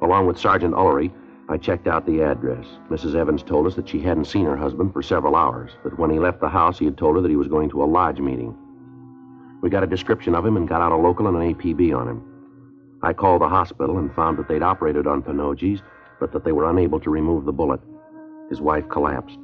Along 0.00 0.26
with 0.26 0.38
Sergeant 0.38 0.74
Ullery, 0.74 1.12
I 1.48 1.56
checked 1.56 1.86
out 1.86 2.06
the 2.06 2.22
address. 2.22 2.66
Mrs. 2.88 3.14
Evans 3.14 3.42
told 3.42 3.66
us 3.66 3.74
that 3.74 3.88
she 3.88 4.00
hadn't 4.00 4.26
seen 4.26 4.44
her 4.44 4.56
husband 4.56 4.92
for 4.92 5.02
several 5.02 5.36
hours, 5.36 5.72
that 5.84 5.98
when 5.98 6.10
he 6.10 6.18
left 6.18 6.40
the 6.40 6.48
house, 6.48 6.78
he 6.78 6.84
had 6.84 6.96
told 6.96 7.16
her 7.16 7.22
that 7.22 7.30
he 7.30 7.36
was 7.36 7.48
going 7.48 7.68
to 7.70 7.82
a 7.82 7.84
lodge 7.84 8.20
meeting. 8.20 8.56
We 9.60 9.70
got 9.70 9.84
a 9.84 9.88
description 9.88 10.34
of 10.34 10.46
him 10.46 10.56
and 10.56 10.68
got 10.68 10.80
out 10.80 10.92
a 10.92 10.96
local 10.96 11.28
and 11.28 11.36
an 11.36 11.54
APB 11.54 11.96
on 11.96 12.08
him. 12.08 12.22
I 13.02 13.12
called 13.12 13.42
the 13.42 13.48
hospital 13.48 13.98
and 13.98 14.14
found 14.14 14.38
that 14.38 14.48
they'd 14.48 14.62
operated 14.62 15.06
on 15.06 15.22
Pinoges, 15.22 15.82
but 16.20 16.32
that 16.32 16.44
they 16.44 16.52
were 16.52 16.70
unable 16.70 17.00
to 17.00 17.10
remove 17.10 17.44
the 17.44 17.52
bullet. 17.52 17.80
His 18.48 18.60
wife 18.60 18.88
collapsed. 18.88 19.38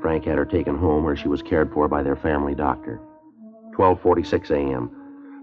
Frank 0.00 0.24
had 0.24 0.38
her 0.38 0.44
taken 0.44 0.76
home 0.76 1.04
where 1.04 1.16
she 1.16 1.28
was 1.28 1.42
cared 1.42 1.72
for 1.72 1.88
by 1.88 2.02
their 2.02 2.16
family 2.16 2.54
doctor. 2.54 3.00
12:46 3.72 4.50
a.m. 4.50 4.90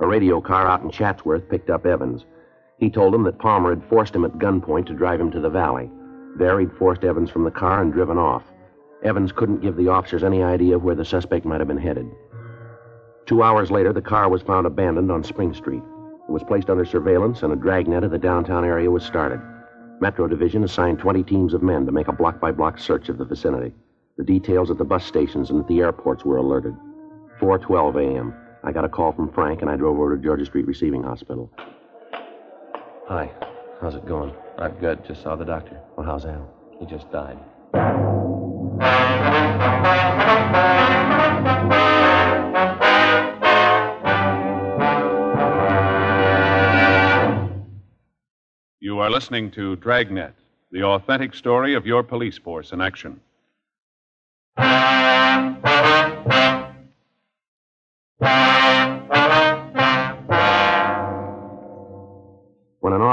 A 0.02 0.08
radio 0.08 0.40
car 0.40 0.68
out 0.68 0.82
in 0.82 0.90
Chatsworth 0.90 1.50
picked 1.50 1.70
up 1.70 1.86
Evans. 1.86 2.26
He 2.78 2.90
told 2.90 3.14
him 3.14 3.24
that 3.24 3.40
Palmer 3.40 3.72
had 3.72 3.84
forced 3.90 4.16
him 4.16 4.24
at 4.24 4.38
gunpoint 4.38 4.86
to 4.88 4.94
drive 4.94 5.20
him 5.20 5.32
to 5.32 5.40
the 5.40 5.50
valley. 5.50 5.90
There, 6.38 6.60
he'd 6.60 6.72
forced 6.74 7.04
Evans 7.04 7.30
from 7.30 7.44
the 7.44 7.52
car 7.52 7.82
and 7.82 7.92
driven 7.92 8.18
off. 8.18 8.44
Evans 9.04 9.32
couldn't 9.32 9.62
give 9.62 9.76
the 9.76 9.88
officers 9.88 10.24
any 10.24 10.44
idea 10.44 10.76
of 10.76 10.84
where 10.84 10.96
the 10.96 11.04
suspect 11.04 11.46
might 11.46 11.60
have 11.60 11.68
been 11.68 11.78
headed. 11.78 12.10
Two 13.26 13.44
hours 13.44 13.72
later, 13.72 13.94
the 13.94 14.02
car 14.02 14.30
was 14.30 14.42
found 14.42 14.66
abandoned 14.66 15.12
on 15.12 15.24
Spring 15.24 15.54
Street. 15.54 15.84
It 16.28 16.32
was 16.32 16.44
placed 16.44 16.70
under 16.70 16.86
surveillance, 16.86 17.44
and 17.44 17.52
a 17.52 17.56
dragnet 17.56 18.04
of 18.04 18.12
the 18.12 18.18
downtown 18.18 18.64
area 18.64 18.90
was 18.90 19.04
started. 19.04 19.42
Metro 20.00 20.28
Division 20.28 20.64
assigned 20.64 21.00
20 21.00 21.24
teams 21.24 21.54
of 21.54 21.62
men 21.62 21.86
to 21.86 21.92
make 21.92 22.08
a 22.08 22.14
block 22.14 22.40
by 22.40 22.52
block 22.52 22.78
search 22.78 23.10
of 23.10 23.18
the 23.18 23.26
vicinity. 23.26 23.74
The 24.18 24.24
details 24.24 24.72
at 24.72 24.78
the 24.78 24.86
bus 24.86 25.06
stations 25.06 25.50
and 25.50 25.60
at 25.60 25.68
the 25.68 25.80
airports 25.80 26.24
were 26.24 26.38
alerted. 26.38 26.76
4:12 27.40 28.16
a.m. 28.16 28.34
I 28.64 28.72
got 28.72 28.86
a 28.86 28.90
call 28.90 29.14
from 29.14 29.32
Frank, 29.32 29.62
and 29.62 29.70
I 29.70 29.78
drove 29.78 29.98
over 29.98 30.16
to 30.16 30.22
Georgia 30.22 30.46
Street 30.46 30.68
Receiving 30.68 31.04
Hospital. 31.04 31.52
Hi. 33.08 33.32
How's 33.82 33.96
it 33.96 34.06
going? 34.06 34.34
Not 34.58 34.80
good. 34.82 35.06
Just 35.06 35.24
saw 35.24 35.38
the 35.38 35.46
doctor. 35.46 35.80
Well, 35.96 36.06
how's 36.06 36.26
Al? 36.26 36.54
He 36.80 36.86
just 36.86 37.10
died. 37.12 37.40
You 48.82 49.00
are 49.00 49.10
listening 49.10 49.52
to 49.52 49.78
Dragnet, 49.78 50.34
the 50.72 50.84
authentic 50.84 51.34
story 51.34 51.74
of 51.76 51.86
your 51.86 52.04
police 52.04 52.38
force 52.38 52.74
in 52.74 52.82
action. 52.82 53.22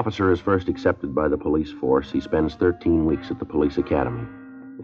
Officer 0.07 0.31
is 0.31 0.39
first 0.39 0.69
accepted 0.69 1.13
by 1.13 1.27
the 1.27 1.37
police 1.37 1.73
force, 1.73 2.13
he 2.13 2.21
spends 2.21 2.55
13 2.55 3.07
weeks 3.07 3.33
at 3.33 3.41
the 3.41 3.45
police 3.45 3.77
academy. 3.77 4.25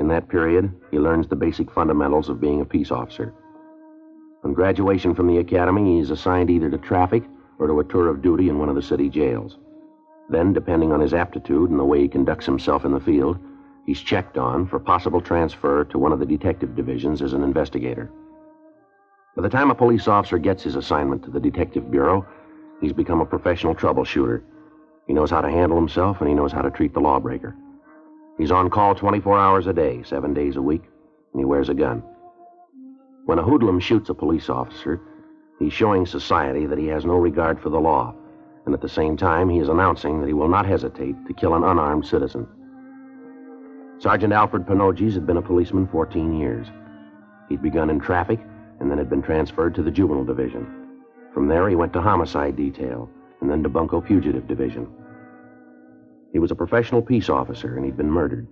In 0.01 0.09
that 0.09 0.29
period, 0.29 0.75
he 0.91 0.99
learns 0.99 1.29
the 1.29 1.37
basic 1.37 1.71
fundamentals 1.71 2.29
of 2.29 2.41
being 2.41 2.61
a 2.61 2.65
peace 2.65 2.91
officer. 2.91 3.33
On 4.43 4.53
graduation 4.53 5.15
from 5.15 5.29
the 5.29 5.39
academy, 5.39 5.95
he 5.95 6.01
is 6.01 6.11
assigned 6.11 6.51
either 6.51 6.69
to 6.69 6.77
traffic 6.77 7.23
or 7.61 7.69
to 7.69 7.79
a 7.79 7.85
tour 7.85 8.09
of 8.09 8.21
duty 8.21 8.49
in 8.49 8.59
one 8.59 8.69
of 8.69 8.75
the 8.75 8.83
city 8.83 9.09
jails. 9.09 9.59
Then, 10.29 10.53
depending 10.53 10.91
on 10.91 10.99
his 10.99 11.15
aptitude 11.15 11.71
and 11.71 11.79
the 11.79 11.85
way 11.85 12.01
he 12.01 12.09
conducts 12.09 12.45
himself 12.45 12.85
in 12.85 12.91
the 12.91 12.99
field, 12.99 13.39
he's 13.87 14.01
checked 14.01 14.37
on 14.37 14.67
for 14.67 14.81
possible 14.81 15.21
transfer 15.21 15.85
to 15.85 16.01
one 16.01 16.11
of 16.11 16.19
the 16.19 16.27
detective 16.27 16.75
divisions 16.75 17.23
as 17.23 17.33
an 17.33 17.45
investigator. 17.45 18.11
By 19.37 19.43
the 19.43 19.49
time 19.49 19.71
a 19.71 19.75
police 19.77 20.09
officer 20.09 20.39
gets 20.39 20.65
his 20.65 20.75
assignment 20.75 21.23
to 21.23 21.31
the 21.31 21.39
detective 21.39 21.93
bureau, 21.93 22.27
he's 22.81 22.93
become 22.93 23.21
a 23.21 23.27
professional 23.27 23.77
troubleshooter. 23.77 24.43
He 25.07 25.13
knows 25.13 25.31
how 25.31 25.41
to 25.41 25.51
handle 25.51 25.79
himself 25.79 26.21
and 26.21 26.29
he 26.29 26.35
knows 26.35 26.53
how 26.53 26.63
to 26.63 26.71
treat 26.71 26.95
the 26.95 27.01
lawbreaker. 27.01 27.55
He's 28.39 28.51
on 28.51 28.71
call 28.71 28.95
24 28.95 29.39
hours 29.39 29.67
a 29.67 29.73
day, 29.73 30.03
seven 30.05 30.33
days 30.33 30.57
a 30.57 30.63
week, 30.63 30.83
and 31.33 31.41
he 31.41 31.45
wears 31.45 31.69
a 31.69 31.75
gun. 31.75 32.03
When 33.27 33.39
a 33.39 33.43
hoodlum 33.43 33.79
shoots 33.79 34.11
a 34.11 34.15
police 34.15 34.49
officer, 34.49 35.01
he's 35.59 35.73
showing 35.73 36.07
society 36.07 36.67
that 36.67 36.79
he 36.79 36.87
has 36.87 37.05
no 37.05 37.17
regard 37.17 37.61
for 37.61 37.69
the 37.69 37.81
law, 37.81 38.15
and 38.65 38.75
at 38.75 38.81
the 38.81 38.89
same 38.89 39.17
time, 39.17 39.49
he 39.49 39.59
is 39.59 39.69
announcing 39.69 40.21
that 40.21 40.27
he 40.27 40.33
will 40.33 40.49
not 40.49 40.67
hesitate 40.67 41.15
to 41.27 41.35
kill 41.35 41.55
an 41.55 41.65
unarmed 41.65 42.07
citizen. 42.07 42.49
Sergeant 43.99 44.33
Alfred 44.33 44.67
Pinoges 44.67 45.15
had 45.15 45.27
been 45.27 45.37
a 45.37 45.43
policeman 45.43 45.87
14 45.87 46.39
years. 46.39 46.67
He'd 47.49 47.63
begun 47.63 47.91
in 47.91 48.01
traffic 48.01 48.41
and 48.81 48.91
then 48.91 48.99
had 48.99 49.11
been 49.11 49.23
transferred 49.23 49.75
to 49.77 49.83
the 49.83 49.91
juvenile 49.91 50.25
division. 50.25 50.67
From 51.33 51.47
there, 51.47 51.69
he 51.69 51.77
went 51.77 51.93
to 51.93 52.01
homicide 52.01 52.57
detail 52.57 53.09
and 53.43 53.51
then 53.51 53.63
to 53.63 53.69
Bunko 53.69 54.01
Fugitive 54.01 54.47
Division. 54.47 54.89
He 56.33 56.39
was 56.39 56.51
a 56.51 56.55
professional 56.55 57.03
peace 57.03 57.29
officer, 57.29 57.77
and 57.77 57.85
he'd 57.85 57.97
been 57.97 58.11
murdered. 58.11 58.49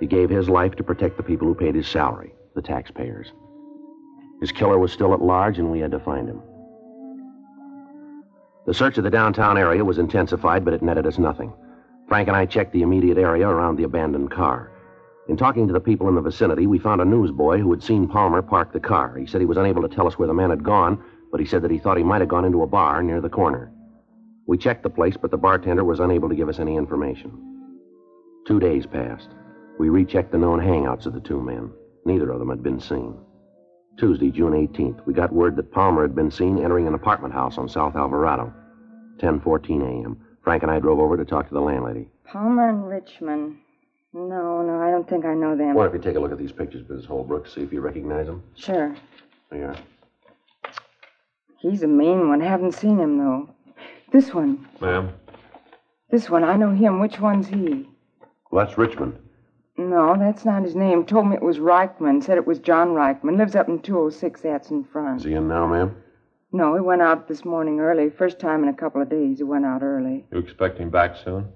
He 0.00 0.06
gave 0.06 0.30
his 0.30 0.48
life 0.48 0.74
to 0.76 0.84
protect 0.84 1.16
the 1.16 1.22
people 1.22 1.46
who 1.46 1.54
paid 1.54 1.74
his 1.74 1.86
salary, 1.86 2.32
the 2.54 2.62
taxpayers. 2.62 3.32
His 4.40 4.52
killer 4.52 4.78
was 4.78 4.92
still 4.92 5.12
at 5.12 5.20
large, 5.20 5.58
and 5.58 5.70
we 5.70 5.80
had 5.80 5.90
to 5.90 6.00
find 6.00 6.28
him. 6.28 6.40
The 8.66 8.74
search 8.74 8.96
of 8.98 9.04
the 9.04 9.10
downtown 9.10 9.58
area 9.58 9.84
was 9.84 9.98
intensified, 9.98 10.64
but 10.64 10.74
it 10.74 10.82
netted 10.82 11.06
us 11.06 11.18
nothing. 11.18 11.52
Frank 12.08 12.28
and 12.28 12.36
I 12.36 12.46
checked 12.46 12.72
the 12.72 12.82
immediate 12.82 13.18
area 13.18 13.48
around 13.48 13.76
the 13.76 13.84
abandoned 13.84 14.30
car. 14.30 14.70
In 15.28 15.36
talking 15.36 15.66
to 15.66 15.72
the 15.72 15.80
people 15.80 16.08
in 16.08 16.14
the 16.14 16.20
vicinity, 16.20 16.66
we 16.66 16.78
found 16.78 17.00
a 17.00 17.04
newsboy 17.04 17.58
who 17.58 17.70
had 17.70 17.82
seen 17.82 18.08
Palmer 18.08 18.42
park 18.42 18.72
the 18.72 18.80
car. 18.80 19.16
He 19.16 19.26
said 19.26 19.40
he 19.40 19.46
was 19.46 19.56
unable 19.56 19.82
to 19.82 19.88
tell 19.88 20.06
us 20.06 20.18
where 20.18 20.28
the 20.28 20.34
man 20.34 20.50
had 20.50 20.62
gone, 20.62 21.02
but 21.32 21.40
he 21.40 21.46
said 21.46 21.62
that 21.62 21.70
he 21.70 21.78
thought 21.78 21.96
he 21.96 22.04
might 22.04 22.20
have 22.20 22.28
gone 22.28 22.44
into 22.44 22.62
a 22.62 22.66
bar 22.66 23.02
near 23.02 23.20
the 23.20 23.28
corner. 23.28 23.71
We 24.52 24.58
checked 24.58 24.82
the 24.82 24.90
place, 24.90 25.16
but 25.16 25.30
the 25.30 25.38
bartender 25.38 25.82
was 25.82 25.98
unable 25.98 26.28
to 26.28 26.34
give 26.34 26.50
us 26.50 26.58
any 26.58 26.76
information. 26.76 27.32
Two 28.46 28.60
days 28.60 28.84
passed. 28.84 29.30
We 29.78 29.88
rechecked 29.88 30.30
the 30.30 30.36
known 30.36 30.60
hangouts 30.60 31.06
of 31.06 31.14
the 31.14 31.20
two 31.20 31.40
men. 31.40 31.72
Neither 32.04 32.30
of 32.30 32.38
them 32.38 32.50
had 32.50 32.62
been 32.62 32.78
seen. 32.78 33.16
Tuesday, 33.98 34.30
June 34.30 34.52
18th, 34.52 35.06
we 35.06 35.14
got 35.14 35.32
word 35.32 35.56
that 35.56 35.72
Palmer 35.72 36.02
had 36.02 36.14
been 36.14 36.30
seen 36.30 36.62
entering 36.62 36.86
an 36.86 36.92
apartment 36.92 37.32
house 37.32 37.56
on 37.56 37.66
South 37.66 37.96
Alvarado. 37.96 38.52
10:14 39.22 39.80
a.m. 39.80 40.20
Frank 40.44 40.62
and 40.62 40.70
I 40.70 40.80
drove 40.80 41.00
over 41.00 41.16
to 41.16 41.24
talk 41.24 41.48
to 41.48 41.54
the 41.54 41.62
landlady. 41.62 42.10
Palmer 42.26 42.68
and 42.68 42.86
Richmond. 42.86 43.56
No, 44.12 44.60
no, 44.60 44.82
I 44.82 44.90
don't 44.90 45.08
think 45.08 45.24
I 45.24 45.32
know 45.32 45.56
them. 45.56 45.72
Why 45.72 45.86
don't 45.86 45.94
you 45.94 46.02
take 46.02 46.16
a 46.16 46.20
look 46.20 46.30
at 46.30 46.36
these 46.36 46.52
pictures, 46.52 46.82
Mrs. 46.82 47.06
Holbrook, 47.06 47.48
see 47.48 47.62
if 47.62 47.72
you 47.72 47.80
recognize 47.80 48.26
them? 48.26 48.42
Sure. 48.54 48.94
There 49.48 49.60
you 49.60 49.64
are. 49.64 49.76
He's 51.56 51.82
a 51.82 51.88
mean 51.88 52.28
one. 52.28 52.42
Haven't 52.42 52.72
seen 52.72 52.98
him, 52.98 53.16
though. 53.16 53.51
This 54.12 54.34
one. 54.34 54.68
Ma'am? 54.80 55.12
This 56.10 56.28
one. 56.28 56.44
I 56.44 56.56
know 56.56 56.70
him. 56.70 57.00
Which 57.00 57.18
one's 57.18 57.48
he? 57.48 57.88
Well, 58.50 58.64
that's 58.64 58.76
Richmond. 58.78 59.16
No, 59.78 60.14
that's 60.18 60.44
not 60.44 60.62
his 60.62 60.76
name. 60.76 61.06
Told 61.06 61.28
me 61.28 61.36
it 61.36 61.42
was 61.42 61.58
Reichman. 61.58 62.22
Said 62.22 62.36
it 62.36 62.46
was 62.46 62.58
John 62.58 62.88
Reichman. 62.88 63.38
Lives 63.38 63.56
up 63.56 63.68
in 63.68 63.80
206. 63.80 64.42
That's 64.42 64.70
in 64.70 64.84
front. 64.84 65.20
Is 65.20 65.24
he 65.24 65.32
in 65.32 65.48
now, 65.48 65.66
ma'am? 65.66 65.96
No, 66.52 66.74
he 66.74 66.80
went 66.82 67.00
out 67.00 67.28
this 67.28 67.46
morning 67.46 67.80
early. 67.80 68.10
First 68.10 68.38
time 68.38 68.62
in 68.62 68.68
a 68.68 68.74
couple 68.74 69.00
of 69.00 69.08
days 69.08 69.38
he 69.38 69.44
went 69.44 69.64
out 69.64 69.82
early. 69.82 70.26
You 70.30 70.38
expect 70.38 70.76
him 70.78 70.90
back 70.90 71.16
soon? 71.16 71.48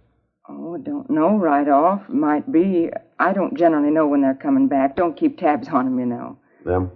Oh, 0.48 0.76
I 0.76 0.78
don't 0.80 1.10
know 1.10 1.36
right 1.36 1.68
off. 1.68 2.08
Might 2.08 2.50
be. 2.50 2.88
I 3.18 3.34
don't 3.34 3.58
generally 3.58 3.90
know 3.90 4.06
when 4.06 4.22
they're 4.22 4.34
coming 4.34 4.68
back. 4.68 4.96
Don't 4.96 5.16
keep 5.16 5.38
tabs 5.38 5.68
on 5.68 5.86
'em, 5.86 5.98
you 5.98 6.06
know. 6.06 6.38
Them? 6.64 6.90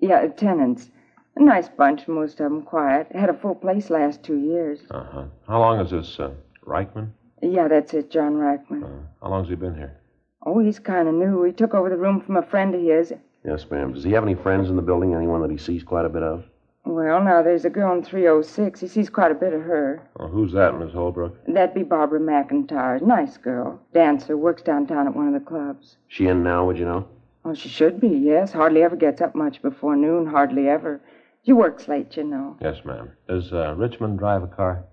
Yeah, 0.00 0.26
tenants. 0.26 0.90
A 1.38 1.42
nice 1.44 1.68
bunch, 1.68 2.08
most 2.08 2.40
of 2.40 2.50
them 2.50 2.62
quiet. 2.62 3.06
Had 3.14 3.30
a 3.30 3.32
full 3.32 3.54
place 3.54 3.90
last 3.90 4.24
two 4.24 4.38
years. 4.38 4.80
Uh 4.90 5.04
huh. 5.04 5.24
How 5.46 5.60
long 5.60 5.78
is 5.78 5.92
this, 5.92 6.18
uh, 6.18 6.32
Reichman? 6.66 7.10
Yeah, 7.40 7.68
that's 7.68 7.94
it, 7.94 8.10
John 8.10 8.34
Reichman. 8.34 8.82
Uh, 8.82 9.06
how 9.22 9.30
long's 9.30 9.48
he 9.48 9.54
been 9.54 9.76
here? 9.76 9.96
Oh, 10.44 10.58
he's 10.58 10.80
kind 10.80 11.06
of 11.06 11.14
new. 11.14 11.44
He 11.44 11.52
took 11.52 11.74
over 11.74 11.88
the 11.90 11.96
room 11.96 12.20
from 12.20 12.36
a 12.36 12.42
friend 12.42 12.74
of 12.74 12.80
his. 12.80 13.12
Yes, 13.44 13.70
ma'am. 13.70 13.92
Does 13.94 14.02
he 14.02 14.10
have 14.12 14.24
any 14.24 14.34
friends 14.34 14.68
in 14.68 14.74
the 14.74 14.82
building? 14.82 15.14
Anyone 15.14 15.40
that 15.42 15.50
he 15.52 15.58
sees 15.58 15.84
quite 15.84 16.04
a 16.04 16.08
bit 16.08 16.24
of? 16.24 16.42
Well, 16.84 17.22
now, 17.22 17.40
there's 17.42 17.64
a 17.64 17.70
girl 17.70 17.94
in 17.94 18.02
306. 18.02 18.80
He 18.80 18.88
sees 18.88 19.08
quite 19.08 19.30
a 19.30 19.34
bit 19.36 19.52
of 19.52 19.62
her. 19.62 20.02
Well, 20.16 20.28
who's 20.28 20.52
that, 20.54 20.76
Miss 20.76 20.92
Holbrook? 20.92 21.36
That'd 21.46 21.74
be 21.74 21.84
Barbara 21.84 22.18
McIntyre. 22.18 23.00
Nice 23.00 23.36
girl. 23.36 23.80
Dancer. 23.94 24.36
Works 24.36 24.62
downtown 24.62 25.06
at 25.06 25.14
one 25.14 25.28
of 25.28 25.34
the 25.34 25.46
clubs. 25.48 25.98
She 26.08 26.26
in 26.26 26.42
now, 26.42 26.66
would 26.66 26.78
you 26.78 26.84
know? 26.84 27.06
Oh, 27.44 27.54
she 27.54 27.68
should 27.68 28.00
be, 28.00 28.08
yes. 28.08 28.52
Hardly 28.52 28.82
ever 28.82 28.96
gets 28.96 29.20
up 29.20 29.36
much 29.36 29.62
before 29.62 29.94
noon. 29.94 30.26
Hardly 30.26 30.68
ever. 30.68 31.00
She 31.44 31.52
works 31.52 31.88
late, 31.88 32.16
you 32.16 32.24
know. 32.24 32.56
Yes, 32.60 32.84
ma'am. 32.84 33.12
Does 33.28 33.52
uh, 33.52 33.74
Richmond 33.76 34.18
drive 34.18 34.42
a 34.42 34.46
car? 34.48 34.84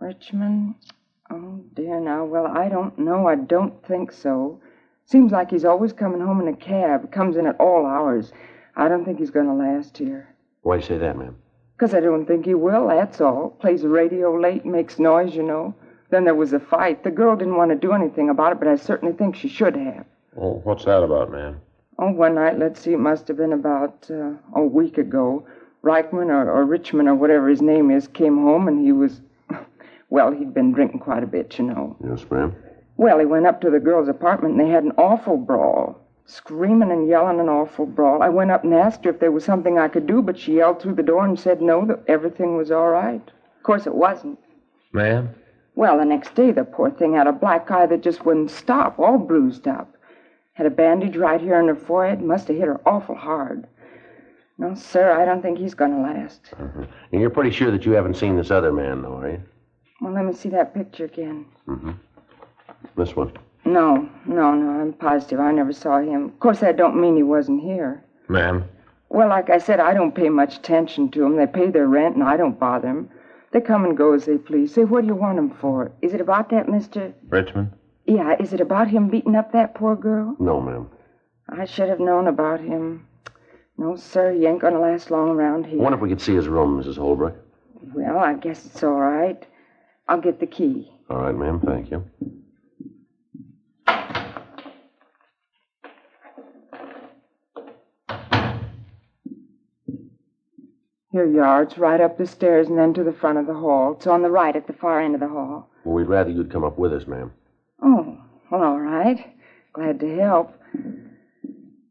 Richmond? 0.00 0.74
Oh, 1.30 1.60
dear, 1.74 2.00
now. 2.00 2.24
Well, 2.24 2.46
I 2.46 2.68
don't 2.68 2.98
know. 2.98 3.26
I 3.26 3.34
don't 3.34 3.84
think 3.86 4.12
so. 4.12 4.60
Seems 5.04 5.32
like 5.32 5.50
he's 5.50 5.64
always 5.64 5.92
coming 5.92 6.20
home 6.20 6.40
in 6.40 6.48
a 6.48 6.56
cab. 6.56 7.12
Comes 7.12 7.36
in 7.36 7.46
at 7.46 7.60
all 7.60 7.84
hours. 7.86 8.32
I 8.76 8.88
don't 8.88 9.04
think 9.04 9.18
he's 9.18 9.30
going 9.30 9.46
to 9.46 9.54
last 9.54 9.98
here. 9.98 10.34
Why 10.62 10.76
you 10.76 10.82
say 10.82 10.98
that, 10.98 11.18
ma'am? 11.18 11.36
Because 11.76 11.94
I 11.94 12.00
don't 12.00 12.26
think 12.26 12.46
he 12.46 12.54
will, 12.54 12.88
that's 12.88 13.20
all. 13.20 13.50
Plays 13.60 13.82
the 13.82 13.88
radio 13.88 14.34
late, 14.36 14.64
makes 14.66 14.98
noise, 14.98 15.34
you 15.34 15.42
know. 15.42 15.74
Then 16.10 16.24
there 16.24 16.34
was 16.34 16.52
a 16.52 16.58
fight. 16.60 17.04
The 17.04 17.10
girl 17.10 17.36
didn't 17.36 17.56
want 17.56 17.70
to 17.70 17.76
do 17.76 17.92
anything 17.92 18.30
about 18.30 18.52
it, 18.52 18.58
but 18.58 18.68
I 18.68 18.76
certainly 18.76 19.14
think 19.14 19.36
she 19.36 19.48
should 19.48 19.76
have. 19.76 20.04
Oh, 20.36 20.60
what's 20.64 20.84
that 20.86 21.02
about, 21.02 21.30
ma'am? 21.30 21.60
Oh, 21.98 22.10
one 22.10 22.36
night, 22.36 22.58
let's 22.58 22.80
see, 22.80 22.92
it 22.92 22.98
must 22.98 23.28
have 23.28 23.36
been 23.36 23.52
about 23.52 24.08
uh, 24.10 24.32
a 24.54 24.62
week 24.62 24.98
ago. 24.98 25.46
Reichman 25.82 26.28
or, 26.28 26.50
or 26.50 26.64
Richmond 26.64 27.08
or 27.08 27.14
whatever 27.14 27.48
his 27.48 27.62
name 27.62 27.90
is 27.90 28.08
came 28.08 28.38
home 28.38 28.68
and 28.68 28.84
he 28.84 28.92
was, 28.92 29.20
well, 30.10 30.32
he'd 30.32 30.54
been 30.54 30.72
drinking 30.72 31.00
quite 31.00 31.22
a 31.22 31.26
bit, 31.26 31.58
you 31.58 31.64
know. 31.64 31.96
Yes, 32.04 32.24
ma'am. 32.30 32.54
Well, 32.96 33.18
he 33.18 33.26
went 33.26 33.46
up 33.46 33.60
to 33.60 33.70
the 33.70 33.78
girl's 33.78 34.08
apartment 34.08 34.56
and 34.56 34.66
they 34.66 34.72
had 34.72 34.84
an 34.84 34.92
awful 34.98 35.36
brawl. 35.36 36.00
Screaming 36.26 36.90
and 36.90 37.08
yelling 37.08 37.40
an 37.40 37.48
awful 37.48 37.86
brawl. 37.86 38.22
I 38.22 38.28
went 38.28 38.50
up 38.50 38.64
and 38.64 38.74
asked 38.74 39.04
her 39.04 39.10
if 39.10 39.20
there 39.20 39.30
was 39.30 39.44
something 39.44 39.78
I 39.78 39.88
could 39.88 40.06
do, 40.06 40.20
but 40.20 40.38
she 40.38 40.56
yelled 40.56 40.82
through 40.82 40.96
the 40.96 41.02
door 41.02 41.24
and 41.24 41.38
said 41.38 41.62
no, 41.62 41.86
that 41.86 42.02
everything 42.06 42.56
was 42.56 42.70
all 42.70 42.90
right. 42.90 43.22
Of 43.56 43.62
course, 43.62 43.86
it 43.86 43.94
wasn't. 43.94 44.38
Ma'am? 44.92 45.30
Well, 45.74 45.96
the 45.96 46.04
next 46.04 46.34
day, 46.34 46.50
the 46.50 46.64
poor 46.64 46.90
thing 46.90 47.14
had 47.14 47.28
a 47.28 47.32
black 47.32 47.70
eye 47.70 47.86
that 47.86 48.02
just 48.02 48.26
wouldn't 48.26 48.50
stop, 48.50 48.98
all 48.98 49.16
bruised 49.16 49.68
up. 49.68 49.96
Had 50.54 50.66
a 50.66 50.70
bandage 50.70 51.16
right 51.16 51.40
here 51.40 51.54
on 51.54 51.68
her 51.68 51.76
forehead. 51.76 52.20
Must 52.20 52.48
have 52.48 52.56
hit 52.56 52.66
her 52.66 52.80
awful 52.84 53.14
hard. 53.14 53.68
No, 54.58 54.74
sir, 54.74 55.12
I 55.12 55.24
don't 55.24 55.40
think 55.40 55.58
he's 55.58 55.74
going 55.74 55.92
to 55.92 56.00
last. 56.00 56.50
Mm-hmm. 56.58 56.82
And 57.12 57.20
you're 57.20 57.30
pretty 57.30 57.50
sure 57.50 57.70
that 57.70 57.86
you 57.86 57.92
haven't 57.92 58.16
seen 58.16 58.36
this 58.36 58.50
other 58.50 58.72
man, 58.72 59.02
though, 59.02 59.16
are 59.16 59.30
you? 59.30 59.42
Well, 60.00 60.12
let 60.12 60.24
me 60.24 60.32
see 60.32 60.48
that 60.50 60.74
picture 60.74 61.04
again. 61.04 61.46
Mm-hmm. 61.68 61.92
This 62.96 63.14
one. 63.14 63.32
No, 63.64 64.08
no, 64.26 64.54
no, 64.54 64.80
I'm 64.80 64.92
positive 64.94 65.40
I 65.40 65.52
never 65.52 65.72
saw 65.72 66.00
him. 66.00 66.24
Of 66.26 66.40
course, 66.40 66.60
that 66.60 66.76
don't 66.76 67.00
mean 67.00 67.16
he 67.16 67.22
wasn't 67.22 67.62
here. 67.62 68.04
Ma'am? 68.28 68.64
Well, 69.10 69.28
like 69.28 69.48
I 69.48 69.58
said, 69.58 69.80
I 69.80 69.94
don't 69.94 70.14
pay 70.14 70.28
much 70.28 70.56
attention 70.56 71.10
to 71.12 71.24
'em. 71.24 71.36
They 71.36 71.46
pay 71.46 71.70
their 71.70 71.86
rent, 71.86 72.16
and 72.16 72.24
I 72.24 72.36
don't 72.36 72.58
bother 72.58 72.88
'em. 72.88 73.10
They 73.52 73.60
come 73.60 73.84
and 73.84 73.96
go 73.96 74.12
as 74.12 74.26
they 74.26 74.38
please. 74.38 74.74
Say, 74.74 74.84
what 74.84 75.02
do 75.02 75.06
you 75.06 75.14
want 75.14 75.38
'em 75.38 75.50
for? 75.50 75.92
Is 76.02 76.14
it 76.14 76.20
about 76.20 76.50
that, 76.50 76.68
mister? 76.68 77.14
Richmond? 77.28 77.72
Yeah, 78.06 78.36
is 78.38 78.52
it 78.52 78.60
about 78.60 78.88
him 78.88 79.08
beating 79.08 79.34
up 79.36 79.52
that 79.52 79.74
poor 79.74 79.96
girl? 79.96 80.36
No, 80.38 80.60
ma'am. 80.60 80.88
I 81.48 81.64
should 81.64 81.88
have 81.88 82.00
known 82.00 82.26
about 82.26 82.60
him. 82.60 83.06
No, 83.78 83.94
sir, 83.96 84.32
he 84.32 84.44
ain't 84.46 84.60
gonna 84.60 84.80
last 84.80 85.10
long 85.10 85.28
around 85.30 85.66
I 85.66 85.68
here. 85.70 85.78
wonder 85.78 85.96
if 85.96 86.02
we 86.02 86.08
could 86.08 86.20
see 86.20 86.34
his 86.34 86.48
room, 86.48 86.82
Mrs. 86.82 86.96
Holbrook. 86.96 87.36
Well, 87.94 88.18
I 88.18 88.34
guess 88.34 88.66
it's 88.66 88.82
all 88.82 88.98
right. 88.98 89.40
I'll 90.08 90.20
get 90.20 90.40
the 90.40 90.46
key. 90.46 90.90
All 91.08 91.18
right, 91.18 91.34
ma'am. 91.34 91.60
Thank 91.64 91.90
you. 91.92 92.04
Here 101.10 101.26
you 101.26 101.40
are. 101.42 101.62
It's 101.62 101.78
right 101.78 102.00
up 102.00 102.18
the 102.18 102.26
stairs 102.26 102.68
and 102.68 102.78
then 102.78 102.92
to 102.94 103.02
the 103.02 103.12
front 103.12 103.38
of 103.38 103.46
the 103.46 103.54
hall. 103.54 103.94
It's 103.96 104.06
on 104.06 104.22
the 104.22 104.30
right 104.30 104.54
at 104.54 104.66
the 104.66 104.72
far 104.74 105.00
end 105.00 105.14
of 105.14 105.20
the 105.20 105.28
hall. 105.28 105.70
Well, 105.84 105.94
we'd 105.94 106.06
rather 106.08 106.30
you'd 106.30 106.52
come 106.52 106.64
up 106.64 106.78
with 106.78 106.92
us, 106.92 107.06
ma'am. 107.06 107.32
Oh, 107.82 108.18
well, 108.50 108.62
all 108.62 108.80
right. 108.80 109.34
Glad 109.72 110.00
to 110.00 110.16
help. 110.18 110.54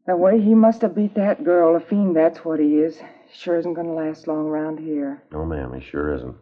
The 0.08 0.16
way 0.16 0.40
he 0.40 0.54
must 0.54 0.80
have 0.80 0.94
beat 0.94 1.14
that 1.16 1.44
girl, 1.44 1.76
a 1.76 1.80
fiend, 1.80 2.16
that's 2.16 2.42
what 2.42 2.58
he 2.58 2.78
is. 2.78 2.98
Sure 3.30 3.58
isn't 3.58 3.74
going 3.74 3.88
to 3.88 3.92
last 3.92 4.26
long 4.26 4.46
around 4.46 4.78
here. 4.78 5.22
No, 5.30 5.44
ma'am. 5.44 5.74
He 5.74 5.82
sure 5.82 6.14
isn't. 6.14 6.34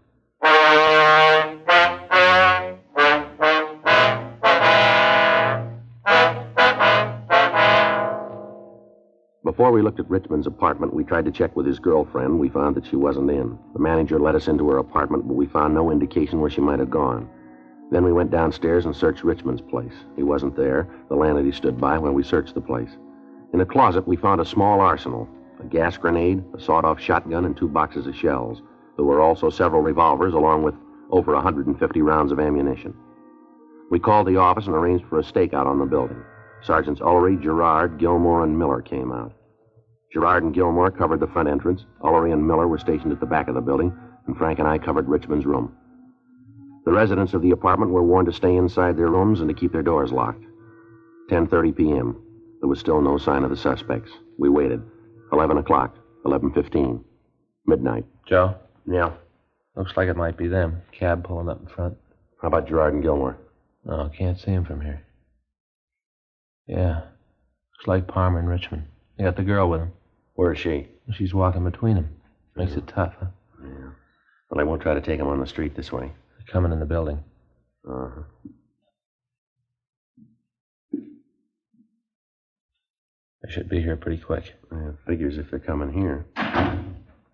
Before 9.43 9.73
we 9.73 9.83
looked 9.83 9.99
at 9.99 10.09
Richmond's 10.09 10.47
apartment, 10.47 10.95
we 10.95 11.03
tried 11.03 11.25
to 11.25 11.33
check 11.33 11.57
with 11.57 11.67
his 11.67 11.81
girlfriend. 11.81 12.39
We 12.39 12.49
found 12.49 12.77
that 12.77 12.87
she 12.87 12.95
wasn't 12.95 13.33
in. 13.33 13.59
The 13.73 13.81
manager 13.81 14.21
let 14.21 14.37
us 14.37 14.47
into 14.47 14.69
her 14.69 14.79
apartment, 14.79 15.27
but 15.27 15.35
we 15.35 15.47
found 15.47 15.75
no 15.75 15.91
indication 15.91 16.41
where 16.41 16.51
she 16.51 16.61
might 16.61 16.79
have 16.79 16.91
gone. 16.91 17.29
Then 17.91 18.05
we 18.05 18.13
went 18.13 18.31
downstairs 18.31 18.87
and 18.87 18.95
searched 18.95 19.25
Richmond's 19.25 19.61
place. 19.61 20.05
He 20.15 20.23
wasn't 20.23 20.55
there. 20.55 20.87
The 21.09 21.17
landlady 21.17 21.51
stood 21.51 21.81
by 21.81 21.99
when 21.99 22.15
we 22.15 22.23
searched 22.23 22.55
the 22.55 22.61
place. 22.61 22.91
In 23.53 23.61
a 23.61 23.67
closet, 23.67 24.07
we 24.07 24.17
found 24.17 24.41
a 24.41 24.45
small 24.45 24.81
arsenal 24.81 25.29
a 25.61 25.65
gas 25.65 25.97
grenade, 25.97 26.45
a 26.55 26.61
sawed 26.61 26.85
off 26.85 27.01
shotgun, 27.01 27.45
and 27.45 27.57
two 27.57 27.69
boxes 27.69 28.07
of 28.07 28.15
shells. 28.15 28.63
There 28.97 29.05
were 29.05 29.21
also 29.21 29.51
several 29.51 29.83
revolvers, 29.83 30.35
along 30.35 30.63
with 30.63 30.75
over 31.11 31.35
150 31.35 32.03
rounds 32.03 32.33
of 32.33 32.41
ammunition. 32.41 32.95
We 33.91 33.99
called 33.99 34.27
the 34.27 34.37
office 34.37 34.67
and 34.67 34.75
arranged 34.75 35.07
for 35.07 35.19
a 35.19 35.23
stakeout 35.23 35.67
on 35.67 35.79
the 35.79 35.87
building. 35.87 36.23
Sergeants 36.63 37.01
Ullery, 37.01 37.41
Gerard, 37.41 37.99
Gilmore, 37.99 38.45
and 38.45 38.59
Miller 38.59 38.83
came 38.83 39.13
out. 39.13 39.33
Gerard 40.13 40.43
and 40.43 40.55
Gilmore 40.55 40.91
covered 40.91 41.21
the 41.21 41.27
front 41.29 41.49
entrance. 41.49 41.85
Ullery 42.03 42.33
and 42.33 42.47
Miller 42.47 42.67
were 42.67 42.79
stationed 42.79 43.13
at 43.13 43.21
the 43.21 43.27
back 43.27 43.49
of 43.49 43.55
the 43.55 43.61
building, 43.61 43.97
and 44.27 44.37
Frank 44.37 44.59
and 44.59 44.67
I 44.67 44.79
covered 44.79 45.09
Richmond's 45.09 45.47
room. 45.47 45.75
The 46.85 46.93
residents 46.93 47.35
of 47.35 47.43
the 47.43 47.51
apartment 47.51 47.93
were 47.93 48.03
warned 48.03 48.27
to 48.27 48.33
stay 48.33 48.57
inside 48.57 48.97
their 48.97 49.09
rooms 49.09 49.41
and 49.41 49.49
to 49.49 49.55
keep 49.55 49.73
their 49.73 49.83
doors 49.83 50.13
locked. 50.13 50.45
10:30 51.31 51.77
p.m. 51.77 52.26
There 52.61 52.69
was 52.69 52.81
still 52.81 53.01
no 53.01 53.19
sign 53.19 53.45
of 53.45 53.51
the 53.51 53.57
suspects. 53.57 54.11
We 54.39 54.49
waited. 54.49 54.83
11 55.33 55.59
o'clock, 55.59 55.97
11:15, 56.25 57.03
midnight. 57.67 58.05
Joe? 58.27 58.55
Yeah. 58.87 59.13
Looks 59.77 59.97
like 59.97 60.09
it 60.09 60.17
might 60.17 60.37
be 60.39 60.49
them. 60.49 60.83
Cab 60.93 61.25
pulling 61.25 61.49
up 61.49 61.61
in 61.61 61.67
front. 61.67 61.97
How 62.41 62.49
about 62.49 62.69
Gerard 62.69 62.95
and 62.95 63.03
Gilmore? 63.03 63.37
No, 63.85 64.11
can't 64.17 64.39
see 64.39 64.51
him 64.53 64.65
from 64.65 64.81
here. 64.81 65.03
Yeah. 66.67 67.01
Looks 67.73 67.87
like 67.87 68.07
Palmer 68.09 68.39
and 68.39 68.49
Richmond. 68.49 68.85
They 69.17 69.25
got 69.25 69.37
the 69.37 69.43
girl 69.43 69.69
with 69.69 69.81
him. 69.81 69.93
Where 70.35 70.53
is 70.53 70.59
she? 70.59 70.89
She's 71.13 71.35
walking 71.35 71.65
between 71.65 71.95
them. 71.95 72.09
Makes 72.57 72.73
it 72.75 72.87
tough, 72.89 73.15
huh? 73.21 73.27
Yeah. 73.63 73.91
Well, 74.51 74.61
I 74.61 74.65
won't 74.65 74.83
try 74.83 74.95
to 74.95 75.01
take 75.01 75.21
him 75.21 75.27
on 75.29 75.41
the 75.41 75.47
street 75.47 75.75
this 75.77 75.93
way. 75.93 76.07
They're 76.39 76.53
coming 76.53 76.73
in 76.73 76.81
the 76.81 76.87
building. 76.87 77.23
Uh 77.89 78.23
They 83.47 83.53
should 83.53 83.69
be 83.69 83.81
here 83.81 83.97
pretty 83.97 84.21
quick. 84.21 84.55
Yeah, 84.73 84.91
figures 85.07 85.39
if 85.39 85.51
they're 85.51 85.61
coming 85.61 85.93
here. 85.93 86.27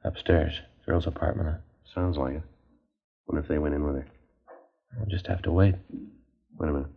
Upstairs. 0.04 0.52
Girl's 0.84 1.06
apartment. 1.06 1.48
Huh? 1.48 1.56
Sounds 1.94 2.18
like 2.18 2.34
it. 2.34 2.42
Wonder 3.26 3.40
if 3.40 3.48
they 3.48 3.58
went 3.58 3.74
in 3.74 3.82
with 3.82 3.96
her. 3.96 4.06
We'll 4.98 5.06
just 5.06 5.26
have 5.26 5.40
to 5.42 5.52
wait. 5.52 5.74
Wait 6.58 6.68
a 6.68 6.72
minute. 6.72 6.90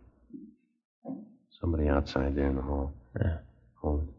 Somebody 1.60 1.88
outside 1.88 2.36
there 2.36 2.48
in 2.48 2.56
the 2.56 2.62
hall. 2.62 2.92
Yeah. 3.18 3.38
Hold 3.76 4.06
it. 4.06 4.14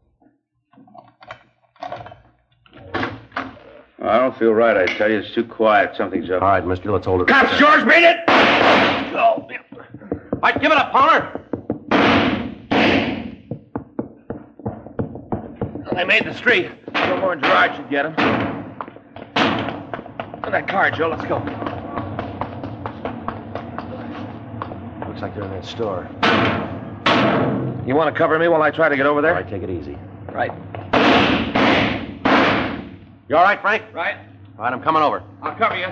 I 3.99 4.19
don't 4.19 4.37
feel 4.37 4.53
right, 4.53 4.77
I 4.77 4.97
tell 4.97 5.11
you. 5.11 5.19
It's 5.19 5.33
too 5.35 5.43
quiet. 5.43 5.95
Something's 5.95 6.31
up. 6.31 6.41
All 6.41 6.47
right, 6.47 6.65
mister, 6.65 6.91
let's 6.91 7.05
hold 7.05 7.21
it. 7.21 7.27
Cops, 7.27 7.55
George, 7.59 7.85
beat 7.85 8.03
it! 8.03 8.17
Oh, 8.29 9.45
all 9.45 10.39
right, 10.41 10.59
give 10.61 10.71
it 10.71 10.77
up, 10.77 10.91
Palmer. 10.91 11.46
They 15.97 16.03
made 16.03 16.25
the 16.25 16.33
street. 16.35 16.69
Gilmore 16.93 17.33
and 17.33 17.41
Gerard 17.41 17.75
should 17.75 17.89
get 17.89 18.05
him. 18.05 18.13
In 20.45 20.51
that 20.51 20.67
car, 20.67 20.91
Joe. 20.91 21.07
Let's 21.09 21.25
go. 21.25 21.37
Looks 25.07 25.21
like 25.23 25.33
they're 25.33 25.43
in 25.43 25.49
that 25.49 25.65
store. 25.65 26.07
You 27.87 27.95
want 27.95 28.13
to 28.13 28.17
cover 28.17 28.37
me 28.37 28.47
while 28.47 28.61
I 28.61 28.69
try 28.69 28.89
to 28.89 28.95
get 28.95 29.07
over 29.07 29.23
there? 29.23 29.31
All 29.35 29.41
right, 29.41 29.49
take 29.49 29.63
it 29.63 29.71
easy. 29.71 29.97
Right. 30.31 30.51
You 33.27 33.35
all 33.35 33.43
right, 33.43 33.59
Frank? 33.59 33.83
Right. 33.91 34.17
All 34.59 34.65
right, 34.65 34.73
I'm 34.73 34.83
coming 34.83 35.01
over. 35.01 35.23
I'll 35.41 35.55
cover 35.55 35.77
you. 35.77 35.87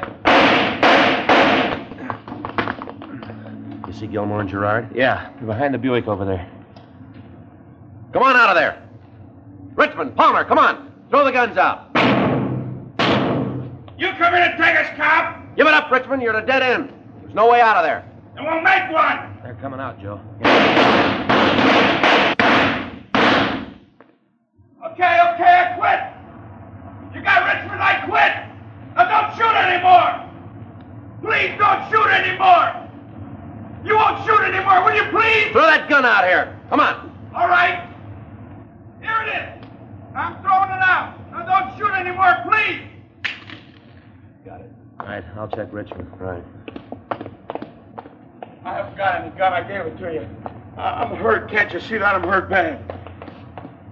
You 3.87 3.93
see 3.93 4.05
Gilmore 4.05 4.41
and 4.41 4.49
Gerard? 4.51 4.95
Yeah, 4.95 5.31
they're 5.37 5.47
behind 5.47 5.73
the 5.73 5.79
Buick 5.79 6.07
over 6.07 6.25
there. 6.25 6.47
Come 8.13 8.21
on 8.21 8.35
out 8.35 8.49
of 8.49 8.55
there. 8.55 8.84
Richmond, 9.85 10.15
Palmer, 10.15 10.43
come 10.43 10.57
on. 10.57 10.91
Throw 11.11 11.23
the 11.23 11.31
guns 11.31 11.57
out. 11.57 11.91
You 13.99 14.09
come 14.17 14.33
in 14.33 14.41
and 14.41 14.57
take 14.57 14.75
us, 14.75 14.97
cop? 14.97 15.55
Give 15.55 15.67
it 15.67 15.73
up, 15.75 15.91
Richmond. 15.91 16.23
You're 16.23 16.35
at 16.35 16.43
a 16.43 16.47
dead 16.47 16.63
end. 16.63 16.91
There's 17.21 17.35
no 17.35 17.51
way 17.51 17.61
out 17.61 17.77
of 17.77 17.83
there. 17.83 18.03
And 18.35 18.47
we'll 18.47 18.61
make 18.61 18.91
one. 18.91 19.37
They're 19.43 19.53
coming 19.61 19.79
out, 19.79 20.01
Joe. 20.01 20.19
Okay, 24.89 25.19
okay, 25.29 25.53
I 25.53 25.75
quit. 25.77 26.01
You 27.13 27.21
got 27.21 27.45
Richmond, 27.45 27.79
I 27.79 28.01
quit. 28.09 28.33
Now 28.95 29.05
don't 29.05 29.37
shoot 29.37 29.53
anymore. 29.53 30.25
Please 31.21 31.55
don't 31.59 31.87
shoot 31.91 32.09
anymore. 32.09 32.73
You 33.85 33.95
won't 33.95 34.25
shoot 34.25 34.41
anymore, 34.41 34.83
will 34.83 34.95
you 34.95 35.03
please? 35.11 35.51
Throw 35.51 35.61
that 35.61 35.87
gun 35.87 36.05
out 36.05 36.25
here. 36.25 36.59
Come 36.71 36.79
on. 36.79 37.11
All 37.35 37.47
right. 37.47 37.87
Here 38.99 39.21
it 39.21 39.29
is. 39.29 39.55
I'm 40.15 40.41
throwing 40.41 40.69
it 40.69 40.81
out. 40.81 41.15
Now 41.31 41.45
don't 41.45 41.77
shoot 41.77 41.91
anymore, 41.93 42.35
please. 42.49 42.81
Got 44.45 44.61
it. 44.61 44.71
All 44.99 45.05
right, 45.07 45.23
I'll 45.37 45.47
check 45.49 45.67
Richmond. 45.71 46.09
Right. 46.19 46.43
I 48.63 48.73
haven't 48.73 48.97
got 48.97 49.21
any 49.21 49.29
gun. 49.37 49.53
I 49.53 49.61
gave 49.61 49.81
it 49.81 49.97
to 49.99 50.13
you. 50.13 50.27
I- 50.77 51.03
I'm 51.03 51.15
hurt. 51.17 51.49
Can't 51.49 51.71
you 51.73 51.79
see 51.79 51.97
that? 51.97 52.15
I'm 52.15 52.23
hurt 52.23 52.49
bad. 52.49 52.79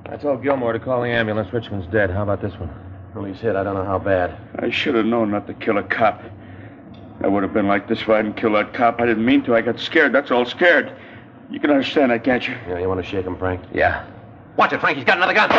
I 0.09 0.17
told 0.17 0.43
Gilmore 0.43 0.73
to 0.73 0.79
call 0.79 1.01
the 1.01 1.09
ambulance. 1.09 1.51
Richmond's 1.53 1.87
dead. 1.87 2.09
How 2.09 2.23
about 2.23 2.41
this 2.41 2.53
one? 2.59 2.69
Well, 3.13 3.25
he's 3.25 3.39
hit. 3.39 3.55
I 3.55 3.63
don't 3.63 3.75
know 3.75 3.83
how 3.85 3.99
bad. 3.99 4.35
I 4.59 4.69
should 4.69 4.95
have 4.95 5.05
known 5.05 5.31
not 5.31 5.45
to 5.47 5.53
kill 5.53 5.77
a 5.77 5.83
cop. 5.83 6.21
I 7.23 7.27
would 7.27 7.43
have 7.43 7.53
been 7.53 7.67
like 7.67 7.87
this 7.87 8.01
if 8.01 8.09
I 8.09 8.17
hadn't 8.17 8.33
killed 8.35 8.55
that 8.55 8.73
cop. 8.73 8.99
I 8.99 9.05
didn't 9.05 9.25
mean 9.25 9.43
to. 9.43 9.55
I 9.55 9.61
got 9.61 9.79
scared. 9.79 10.13
That's 10.13 10.31
all. 10.31 10.45
Scared. 10.45 10.91
You 11.51 11.59
can 11.59 11.69
understand 11.69 12.11
that, 12.11 12.23
can't 12.23 12.47
you? 12.47 12.55
Yeah, 12.67 12.79
you 12.79 12.87
want 12.87 13.03
to 13.03 13.07
shake 13.09 13.25
him, 13.25 13.37
Frank? 13.37 13.61
Yeah. 13.73 14.05
Watch 14.57 14.73
it, 14.73 14.79
Frank. 14.79 14.97
He's 14.97 15.05
got 15.05 15.17
another 15.17 15.33
gun. 15.33 15.49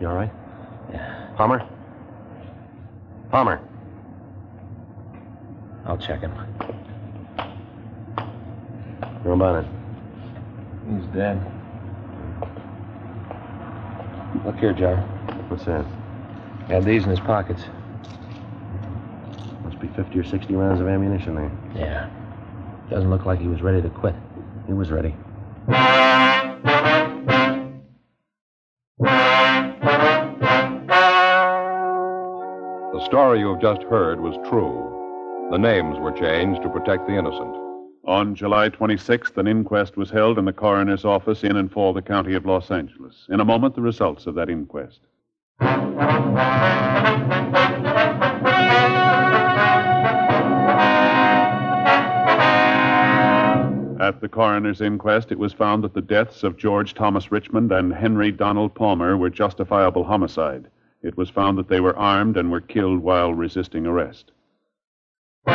You 0.00 0.08
all 0.08 0.14
right? 0.14 0.30
Yeah. 0.92 1.28
Palmer? 1.36 1.68
Palmer. 3.30 3.60
I'll 5.86 5.98
check 5.98 6.20
him. 6.20 6.32
How 9.24 9.32
about 9.32 9.64
it? 9.64 9.70
He's 10.88 11.06
dead. 11.14 11.40
Look 14.44 14.56
here, 14.56 14.72
Jar. 14.72 14.96
What's 15.48 15.64
that? 15.64 15.84
Had 16.68 16.84
these 16.84 17.04
in 17.04 17.10
his 17.10 17.20
pockets. 17.20 17.62
Must 19.64 19.80
be 19.80 19.88
50 19.88 20.18
or 20.18 20.24
60 20.24 20.54
rounds 20.54 20.80
of 20.80 20.88
ammunition 20.88 21.34
there. 21.34 21.50
Yeah. 21.74 22.10
Doesn't 22.90 23.10
look 23.10 23.26
like 23.26 23.38
he 23.38 23.48
was 23.48 23.60
ready 23.60 23.82
to 23.82 23.90
quit. 23.90 24.14
He 24.66 24.72
was 24.72 24.90
ready. 24.90 25.14
The 32.92 33.04
story 33.04 33.40
you 33.40 33.52
have 33.52 33.60
just 33.60 33.82
heard 33.84 34.20
was 34.20 34.34
true. 34.48 35.48
The 35.50 35.58
names 35.58 35.98
were 35.98 36.12
changed 36.12 36.62
to 36.62 36.70
protect 36.70 37.06
the 37.06 37.16
innocent. 37.18 37.54
On 38.06 38.34
July 38.34 38.70
26th, 38.70 39.36
an 39.36 39.46
inquest 39.46 39.98
was 39.98 40.10
held 40.10 40.38
in 40.38 40.46
the 40.46 40.52
coroner's 40.52 41.04
office 41.04 41.44
in 41.44 41.56
and 41.56 41.70
for 41.70 41.92
the 41.92 42.00
county 42.00 42.34
of 42.34 42.46
Los 42.46 42.70
Angeles. 42.70 43.26
In 43.28 43.40
a 43.40 43.44
moment, 43.44 43.74
the 43.74 43.82
results 43.82 44.26
of 44.26 44.34
that 44.36 44.48
inquest. 44.48 45.00
At 54.18 54.22
the 54.22 54.28
coroner's 54.28 54.80
inquest, 54.80 55.30
it 55.30 55.38
was 55.38 55.52
found 55.52 55.84
that 55.84 55.94
the 55.94 56.02
deaths 56.02 56.42
of 56.42 56.56
George 56.56 56.92
Thomas 56.92 57.30
Richmond 57.30 57.70
and 57.70 57.94
Henry 57.94 58.32
Donald 58.32 58.74
Palmer 58.74 59.16
were 59.16 59.30
justifiable 59.30 60.02
homicide. 60.02 60.66
It 61.04 61.16
was 61.16 61.30
found 61.30 61.56
that 61.56 61.68
they 61.68 61.78
were 61.78 61.96
armed 61.96 62.36
and 62.36 62.50
were 62.50 62.60
killed 62.60 62.98
while 62.98 63.32
resisting 63.32 63.86
arrest. 63.86 64.32
You 65.46 65.54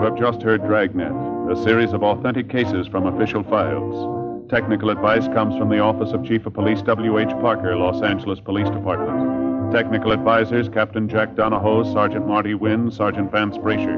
have 0.00 0.16
just 0.18 0.40
heard 0.40 0.64
Dragnet, 0.64 1.12
a 1.52 1.62
series 1.62 1.92
of 1.92 2.02
authentic 2.02 2.48
cases 2.48 2.86
from 2.86 3.04
official 3.04 3.42
files. 3.42 4.48
Technical 4.48 4.88
advice 4.88 5.28
comes 5.34 5.54
from 5.58 5.68
the 5.68 5.80
Office 5.80 6.12
of 6.12 6.24
Chief 6.24 6.46
of 6.46 6.54
Police 6.54 6.80
W.H. 6.80 7.28
Parker, 7.42 7.76
Los 7.76 8.00
Angeles 8.02 8.40
Police 8.40 8.70
Department. 8.70 9.45
Technical 9.72 10.12
advisors 10.12 10.68
Captain 10.68 11.08
Jack 11.08 11.34
Donahoe, 11.34 11.92
Sergeant 11.92 12.26
Marty 12.26 12.54
Wynn, 12.54 12.90
Sergeant 12.90 13.32
Vance 13.32 13.58
Brasher. 13.58 13.96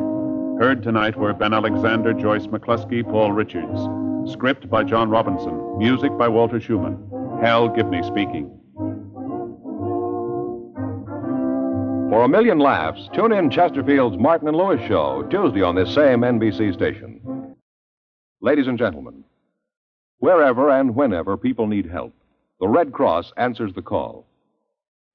Heard 0.59 0.83
tonight 0.83 1.16
were 1.16 1.33
Ben 1.35 1.52
Alexander, 1.52 2.14
Joyce 2.14 2.46
McCluskey, 2.46 3.04
Paul 3.04 3.33
Richards. 3.33 4.33
Script 4.33 4.68
by 4.70 4.83
John 4.83 5.11
Robinson. 5.11 5.78
Music 5.78 6.16
by 6.16 6.26
Walter 6.26 6.61
Schumann. 6.61 6.96
Hal 7.42 7.68
Gibney 7.68 8.02
speaking. 8.02 8.50
For 12.11 12.24
a 12.24 12.28
million 12.28 12.59
laughs, 12.59 13.09
tune 13.14 13.33
in 13.33 13.50
Chesterfield's 13.50 14.16
Martin 14.18 14.48
and 14.48 14.57
Lewis 14.57 14.81
show 14.88 15.22
Tuesday 15.31 15.62
on 15.62 15.74
this 15.74 15.94
same 15.94 16.20
NBC 16.22 16.72
station. 16.72 17.54
Ladies 18.40 18.66
and 18.68 18.78
gentlemen, 18.78 19.22
wherever 20.18 20.70
and 20.70 20.94
whenever 20.94 21.37
people 21.37 21.66
need 21.66 21.87
help, 21.87 22.14
the 22.59 22.68
Red 22.68 22.92
Cross 22.92 23.33
answers 23.37 23.74
the 23.74 23.83
call. 23.83 24.28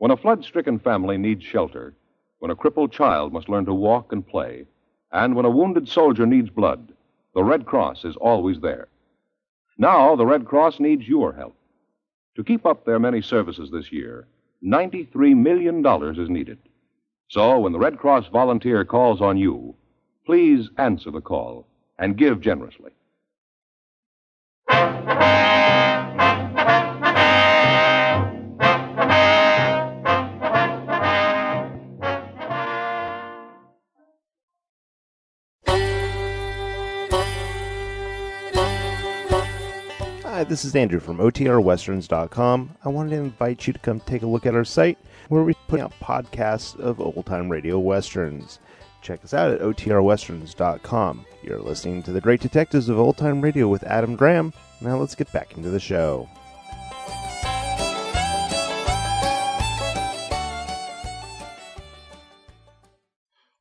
When 0.03 0.11
a 0.11 0.17
flood 0.17 0.43
stricken 0.43 0.79
family 0.79 1.17
needs 1.17 1.45
shelter, 1.45 1.93
when 2.39 2.51
a 2.51 2.57
crippled 2.57 2.91
child 2.91 3.31
must 3.31 3.47
learn 3.47 3.63
to 3.67 3.73
walk 3.73 4.11
and 4.11 4.27
play, 4.27 4.65
and 5.13 5.33
when 5.33 5.45
a 5.45 5.49
wounded 5.49 5.87
soldier 5.87 6.25
needs 6.25 6.49
blood, 6.49 6.91
the 7.33 7.41
Red 7.41 7.65
Cross 7.65 8.03
is 8.03 8.17
always 8.17 8.59
there. 8.59 8.89
Now, 9.77 10.17
the 10.17 10.25
Red 10.25 10.43
Cross 10.43 10.81
needs 10.81 11.07
your 11.07 11.31
help. 11.31 11.55
To 12.35 12.43
keep 12.43 12.65
up 12.65 12.83
their 12.83 12.99
many 12.99 13.21
services 13.21 13.71
this 13.71 13.93
year, 13.93 14.27
$93 14.61 15.37
million 15.37 15.81
is 16.19 16.29
needed. 16.29 16.57
So, 17.29 17.59
when 17.59 17.71
the 17.71 17.79
Red 17.79 17.97
Cross 17.97 18.27
volunteer 18.27 18.83
calls 18.83 19.21
on 19.21 19.37
you, 19.37 19.73
please 20.25 20.69
answer 20.77 21.11
the 21.11 21.21
call 21.21 21.65
and 21.97 22.17
give 22.17 22.41
generously. 22.41 22.91
Hi, 40.43 40.49
this 40.49 40.65
is 40.65 40.75
Andrew 40.75 40.99
from 40.99 41.19
OTRWesterns.com. 41.19 42.75
I 42.83 42.89
wanted 42.89 43.11
to 43.11 43.15
invite 43.15 43.65
you 43.65 43.71
to 43.71 43.79
come 43.79 44.01
take 44.01 44.23
a 44.23 44.27
look 44.27 44.45
at 44.45 44.53
our 44.55 44.65
site 44.65 44.97
where 45.29 45.41
we 45.41 45.53
put 45.69 45.79
out 45.79 45.93
podcasts 46.01 46.77
of 46.77 46.99
old 46.99 47.25
time 47.25 47.47
radio 47.47 47.79
westerns. 47.79 48.59
Check 49.01 49.23
us 49.23 49.33
out 49.33 49.51
at 49.51 49.61
OTRWesterns.com. 49.61 51.25
You're 51.43 51.61
listening 51.61 52.03
to 52.03 52.11
The 52.11 52.19
Great 52.19 52.41
Detectives 52.41 52.89
of 52.89 52.99
Old 52.99 53.15
Time 53.15 53.39
Radio 53.39 53.69
with 53.69 53.83
Adam 53.83 54.17
Graham. 54.17 54.51
Now 54.81 54.97
let's 54.97 55.15
get 55.15 55.31
back 55.31 55.55
into 55.55 55.69
the 55.69 55.79
show. 55.79 56.27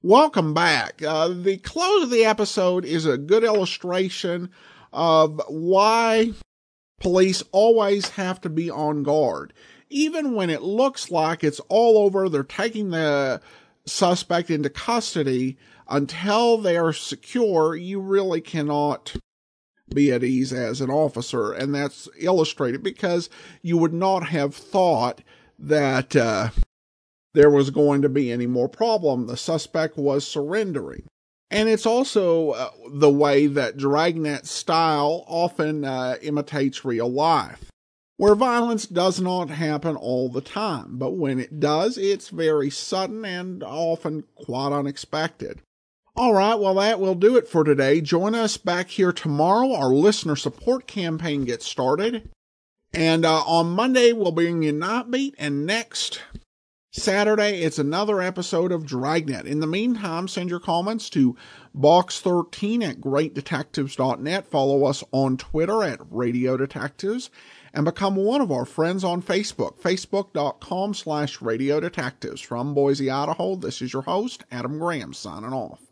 Welcome 0.03 0.53
back. 0.53 1.01
Uh, 1.01 1.29
the 1.29 1.59
close 1.59 2.03
of 2.03 2.11
the 2.11 2.25
episode 2.25 2.85
is 2.85 3.07
a 3.07 3.17
good 3.17 3.45
illustration 3.45 4.51
of 4.93 5.41
why 5.47 6.33
police 7.03 7.43
always 7.51 8.11
have 8.11 8.41
to 8.41 8.49
be 8.49 8.71
on 8.71 9.03
guard. 9.03 9.53
Even 9.91 10.35
when 10.35 10.49
it 10.49 10.63
looks 10.63 11.11
like 11.11 11.43
it's 11.43 11.61
all 11.69 11.99
over, 11.99 12.29
they're 12.29 12.45
taking 12.45 12.91
the 12.91 13.41
suspect 13.85 14.51
into 14.51 14.71
custody 14.71 15.59
until 15.89 16.57
they 16.57 16.77
are 16.77 16.93
secure, 16.93 17.75
you 17.75 18.01
really 18.01 18.41
cannot 18.41 19.17
be 19.93 20.13
at 20.13 20.23
ease 20.23 20.53
as 20.53 20.81
an 20.81 20.91
officer. 20.91 21.53
And 21.53 21.75
that's 21.75 22.09
illustrated 22.19 22.83
because 22.83 23.29
you 23.61 23.77
would 23.77 23.93
not 23.93 24.29
have 24.29 24.55
thought 24.55 25.23
that 25.59 26.15
uh, 26.15 26.51
there 27.35 27.51
was 27.51 27.71
going 27.71 28.01
to 28.03 28.09
be 28.09 28.31
any 28.31 28.47
more 28.47 28.69
problem. 28.69 29.27
The 29.27 29.37
suspect 29.37 29.99
was 29.99 30.27
surrendering. 30.27 31.09
And 31.53 31.69
it's 31.69 31.85
also 31.85 32.53
uh, 32.53 32.71
the 32.89 33.11
way 33.11 33.47
that 33.47 33.77
Dragnet 33.77 34.47
style 34.47 35.23
often 35.29 35.85
uh, 35.85 36.17
imitates 36.23 36.83
real 36.83 37.13
life, 37.13 37.71
where 38.17 38.35
violence 38.35 38.87
does 38.87 39.21
not 39.21 39.51
happen 39.51 39.95
all 39.95 40.31
the 40.31 40.41
time, 40.41 40.97
but 40.97 41.11
when 41.11 41.39
it 41.39 41.61
does, 41.61 41.99
it's 41.99 42.31
very 42.31 42.71
sudden 42.71 43.27
and 43.27 43.63
often 43.63 44.25
quite 44.35 44.73
unexpected. 44.73 45.61
All 46.17 46.33
right, 46.33 46.59
well, 46.59 46.77
that 46.77 47.01
will 47.01 47.15
do 47.15 47.37
it 47.37 47.47
for 47.47 47.65
today. 47.65 48.01
Join 48.01 48.35
us 48.35 48.57
back 48.57 48.89
here 48.89 49.13
tomorrow. 49.13 49.75
Our 49.75 49.91
listener 49.95 50.37
support 50.37 50.87
campaign 50.87 51.45
gets 51.45 51.67
started. 51.67 52.31
And 52.95 53.27
uh, 53.27 53.43
on 53.43 53.73
Monday, 53.73 54.15
we'll 54.15 54.33
bring 54.33 54.63
you 54.63 54.73
Nightbeat, 54.73 55.35
and 55.39 55.67
next 55.67 56.23
Saturday, 56.95 57.63
it's 57.63 57.79
another 57.79 58.21
episode 58.21 58.71
of 58.71 58.85
Dragnet. 58.85 59.47
In 59.47 59.61
the 59.61 59.67
meantime, 59.67 60.29
send 60.29 60.51
your 60.51 60.61
comments 60.61 61.09
to 61.11 61.35
box13 61.75 62.87
at 62.87 63.01
greatdetectives.net. 63.01 64.47
Follow 64.47 64.85
us 64.85 65.03
on 65.11 65.39
Twitter 65.39 65.83
at 65.83 66.01
Radio 66.11 66.59
Detectives 66.59 67.31
and 67.73 67.87
become 67.87 68.15
one 68.15 68.43
of 68.43 68.53
our 68.53 68.67
friends 68.67 69.05
on 69.05 69.23
Facebook, 69.23 69.81
facebook.com 69.81 70.93
slash 70.93 71.41
Radio 71.41 71.81
Detectives. 71.81 72.43
From 72.43 72.75
Boise, 72.75 73.11
Idaho, 73.11 73.57
this 73.57 73.81
is 73.81 73.95
your 73.95 74.03
host, 74.03 74.45
Adam 74.53 74.79
Graham, 74.79 75.15
signing 75.15 75.55
off. 75.55 75.92